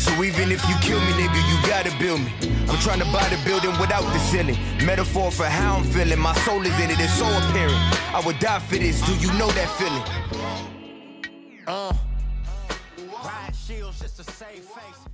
[0.00, 2.32] So even if you kill me, nigga, you gotta build me.
[2.68, 4.56] I'm trying to buy the building without the ceiling.
[4.84, 6.18] Metaphor for how I'm feeling.
[6.18, 7.76] My soul is in it, it's so apparent.
[8.14, 9.00] I would die for this.
[9.06, 10.02] Do you know that feeling?
[11.66, 11.92] Uh.
[14.26, 15.05] Pusha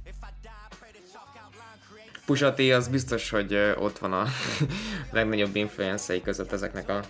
[2.26, 4.26] T az biztos, hogy ott van a
[5.12, 7.00] legnagyobb influencei között ezeknek a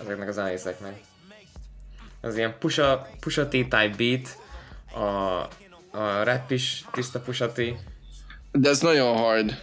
[0.00, 1.00] ezeknek az ájészeknek.
[2.20, 4.38] Az ilyen Pusha, Pusha T type beat,
[4.94, 5.48] a
[5.90, 7.76] a rap is tiszta pusati.
[8.52, 9.62] De ez nagyon hard.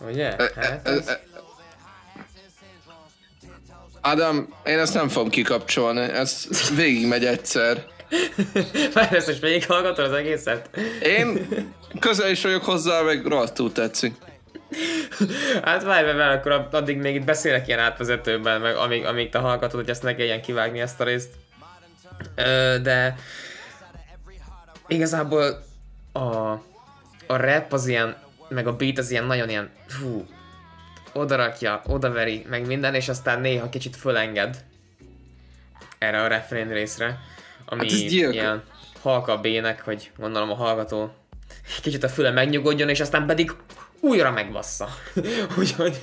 [0.00, 0.36] Ugye?
[0.36, 1.08] E, e, hát ez...
[1.08, 1.22] E,
[4.00, 7.86] Adam, én ezt nem fogom kikapcsolni, ez végigmegy egyszer.
[8.94, 10.76] Már ezt is végighallgatod az egészet?
[11.02, 11.48] Én
[11.98, 14.14] közel is vagyok hozzá, meg rohadtul tetszik.
[15.62, 19.80] Hát várj, mert akkor addig még itt beszélek ilyen átvezetőben, meg amíg, amíg te hallgatod,
[19.80, 21.30] hogy ezt ne kelljen kivágni ezt a részt.
[22.34, 23.16] Ö, de
[24.86, 25.64] igazából
[26.12, 26.28] a,
[27.26, 28.16] a rap az ilyen,
[28.48, 30.26] meg a beat az ilyen nagyon ilyen, fú,
[31.12, 34.64] odarakja, odaveri, meg minden, és aztán néha kicsit fölenged
[35.98, 37.18] erre a refrén részre,
[37.66, 38.62] ami hát ilyen
[39.02, 41.14] halkabb ének, hogy gondolom a hallgató
[41.82, 43.52] kicsit a füle megnyugodjon, és aztán pedig
[44.00, 44.88] újra megbassza.
[45.58, 46.00] Úgyhogy...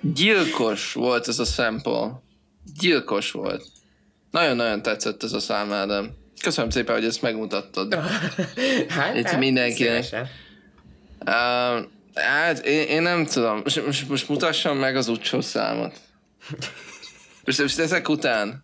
[0.00, 2.22] Gyilkos volt ez a sample.
[2.78, 3.66] Gyilkos volt.
[4.30, 6.10] Nagyon-nagyon tetszett ez a szám, Ádám.
[6.42, 7.94] Köszönöm szépen, hogy ezt megmutattad.
[8.88, 10.04] hát, Itt hát, mindenkinek.
[11.26, 11.84] Uh,
[12.14, 13.60] hát én, én, nem tudom.
[13.62, 15.94] Most, most, most mutassam meg az utcsó számot.
[17.44, 18.62] Most, most ezek után.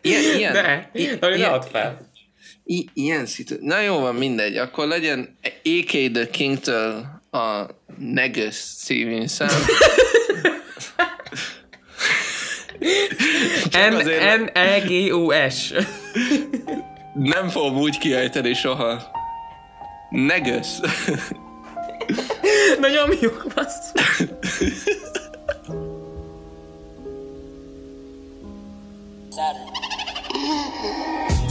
[0.00, 2.10] Ilyen, ilyen, ne, ilyen, ne ilyen, fel.
[2.66, 3.54] I, ilyen szitu...
[3.60, 4.56] Na jó van, mindegy.
[4.56, 7.66] Akkor legyen AK The King-től a
[7.98, 9.48] Negus című szám.
[13.90, 15.72] N-N-E-G-U-S.
[17.14, 19.02] Nem fogom úgy kiejteni soha.
[20.10, 20.68] Negös.
[22.80, 23.92] Na nyomjuk, bassz.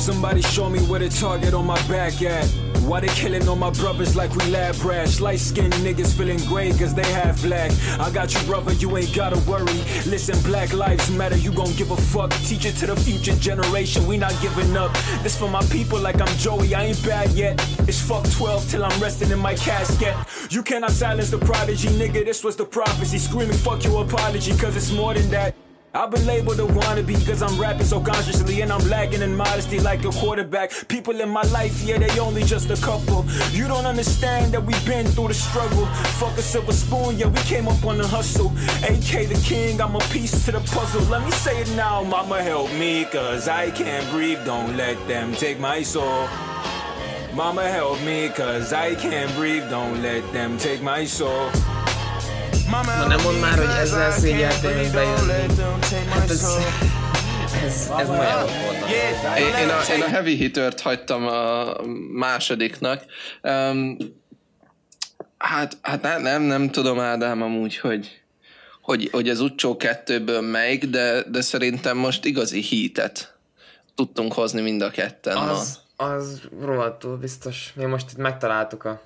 [0.04, 2.46] Somebody show me where the target on my back at.
[2.84, 5.22] Why they killing all my brothers like we lab rats?
[5.22, 7.72] Light skinned niggas feeling gray cause they half black.
[8.02, 9.80] I got you, brother, you ain't gotta worry.
[10.06, 12.32] Listen, black lives matter, you gon' give a fuck.
[12.44, 14.92] Teach it to the future generation, we not giving up.
[15.24, 17.54] This for my people like I'm Joey, I ain't bad yet.
[17.88, 20.18] It's fuck 12 till I'm resting in my casket.
[20.50, 23.20] You cannot silence the prodigy, nigga, this was the prophecy.
[23.20, 25.56] Screaming fuck your apology cause it's more than that.
[25.96, 29.80] I've been labeled a wannabe cause I'm rapping so consciously and I'm lacking in modesty
[29.80, 30.72] like a quarterback.
[30.88, 33.24] People in my life, yeah, they only just a couple.
[33.52, 35.86] You don't understand that we've been through the struggle.
[36.18, 38.48] Fuck a silver spoon, yeah, we came up on the hustle.
[38.82, 41.04] AK the king, I'm a piece to the puzzle.
[41.12, 44.44] Let me say it now, mama help me cause I can't breathe.
[44.46, 46.28] Don't let them take my soul.
[47.36, 49.70] Mama help me cause I can't breathe.
[49.70, 51.52] Don't let them take my soul.
[52.82, 55.62] Na nem mond már, hogy ezzel szégyeltél bejönni.
[56.10, 56.46] Hát ez,
[57.64, 58.88] ez, ez nagyon volna.
[59.38, 61.74] Én, én, a, én a Heavy Hittert hagytam a
[62.12, 63.06] másodiknak.
[63.42, 63.98] Um,
[65.38, 68.22] hát, hát nem, nem, nem tudom Ádám amúgy, hogy,
[68.82, 73.38] hogy, hogy az Utcsó kettőből melyik, de, de szerintem most igazi hítet
[73.96, 75.80] tudtunk hozni mind a ketten az.
[75.96, 77.74] Az rohadtul biztos.
[77.76, 79.02] Mi most itt megtaláltuk a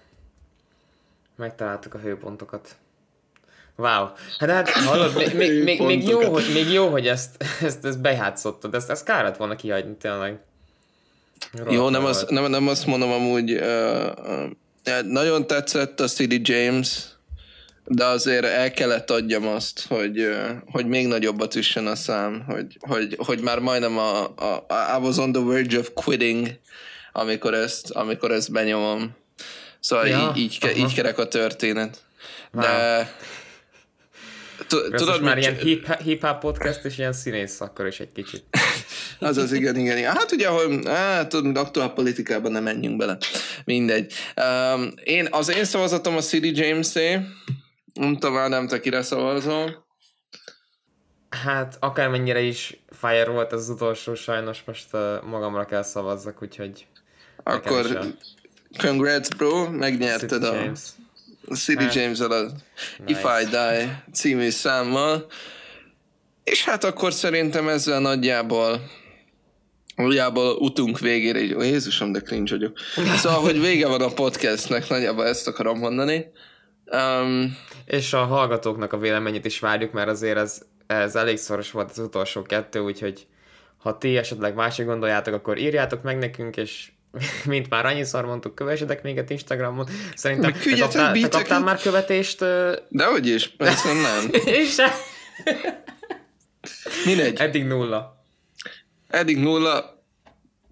[1.36, 2.76] megtaláltuk a hőpontokat.
[3.78, 4.08] Wow.
[4.40, 8.02] Hát, hát hallod, még, még, még, még, jó, hogy, még jó, hogy ezt, ezt, ezt
[8.02, 10.40] bejátszottad, ezt, ezt kár lett volna kihagyni tényleg.
[11.52, 14.06] Rott jó, nem azt, nem, nem azt mondom amúgy, uh,
[14.86, 17.18] uh, nagyon tetszett a CD James
[17.90, 20.30] de azért el kellett adjam azt, hogy,
[20.72, 24.66] hogy még nagyobbat üssön a szám, hogy, hogy, hogy már majdnem a, a,
[24.98, 26.48] I was on the verge of quitting,
[27.12, 29.16] amikor ezt, amikor ezt benyomom.
[29.80, 31.98] Szóval ja, így, így, így kerek a történet.
[32.52, 33.12] De
[34.68, 35.56] Tudod, már ilyen
[36.04, 38.44] hip-hop podcast és ilyen színész akkor is egy kicsit.
[39.20, 40.16] az az, igen, igen, igen.
[40.16, 43.18] Hát ugye, hogy hát, tudod, aktuál politikában nem menjünk bele.
[43.66, 44.14] Mindegy.
[44.36, 47.20] Um, én, az én szavazatom a City James-é.
[47.94, 49.86] Nem tudom, nem te kire szavazol.
[51.30, 56.88] Hát akármennyire is fire volt az utolsó, sajnos most uh, magamra kell szavazzak, úgyhogy...
[57.44, 58.16] Akkor
[58.78, 60.56] congrats bro, megnyerted City a...
[60.56, 60.80] James.
[61.54, 62.54] City hát, james a nice.
[63.06, 65.26] If I Die című számmal.
[66.44, 68.82] És hát akkor szerintem ezzel nagyjából
[69.98, 72.78] Nagyjából utunk végére, így, Jézusom, de cringe vagyok.
[73.16, 76.32] Szóval, hogy vége van a podcastnek, nagyjából ezt akarom mondani.
[76.86, 81.90] Um, és a hallgatóknak a véleményét is várjuk, mert azért ez, ez elég szoros volt
[81.90, 83.28] az utolsó kettő, úgyhogy
[83.78, 86.92] ha ti esetleg másik gondoljátok, akkor írjátok meg nekünk, és
[87.46, 89.88] mint már annyiszor mondtuk, kövessetek minket Instagramon.
[90.16, 92.46] Szerintem te kaptál, te kaptál már követést?
[92.90, 94.30] Dehogy is, persze nem.
[94.62, 94.94] És se.
[97.06, 97.40] Mindegy.
[97.40, 98.26] Eddig nulla.
[99.08, 100.04] Eddig nulla,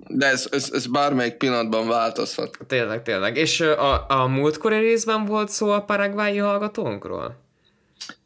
[0.07, 2.57] de ez, ez, ez bármelyik pillanatban változhat.
[2.67, 3.37] Tényleg, tényleg.
[3.37, 7.43] És a, a múltkori részben volt szó a paraguayi hallgatónkról?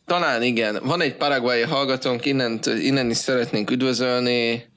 [0.06, 0.80] Talán igen.
[0.84, 4.68] Van egy paraguayi hallgatónk, innen, innen is szeretnénk üdvözölni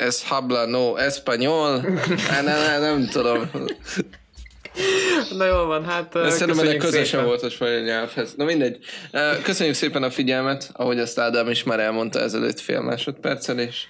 [0.00, 1.80] es habla no español.
[2.42, 3.50] ne, ne, nem tudom.
[5.36, 8.34] Na jól van, hát De szerintem ennek közösen volt a spanyol nyelvhez.
[8.36, 8.78] Na mindegy.
[9.42, 13.84] Köszönjük szépen a figyelmet, ahogy azt Ádám is már elmondta ezelőtt fél másodperccel, és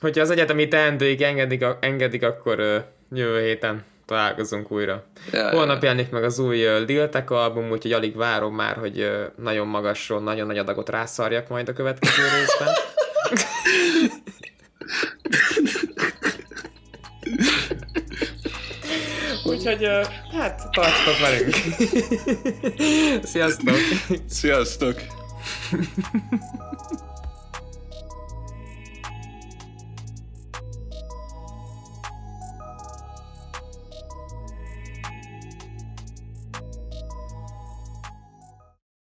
[0.00, 5.04] Hogyha az egyetemi teendőik engedik, engedik akkor jövő héten találkozunk újra.
[5.32, 9.00] Ja, Holnap jelenik meg az új uh, Lil Tech album, úgyhogy alig várom már, hogy
[9.00, 12.74] uh, nagyon magasról, nagyon nagy adagot rászarjak majd a következő részben.
[19.44, 19.88] Úgyhogy,
[20.32, 21.54] hát, tartsatok velünk.
[23.24, 23.76] Sziasztok!
[24.28, 24.96] Sziasztok!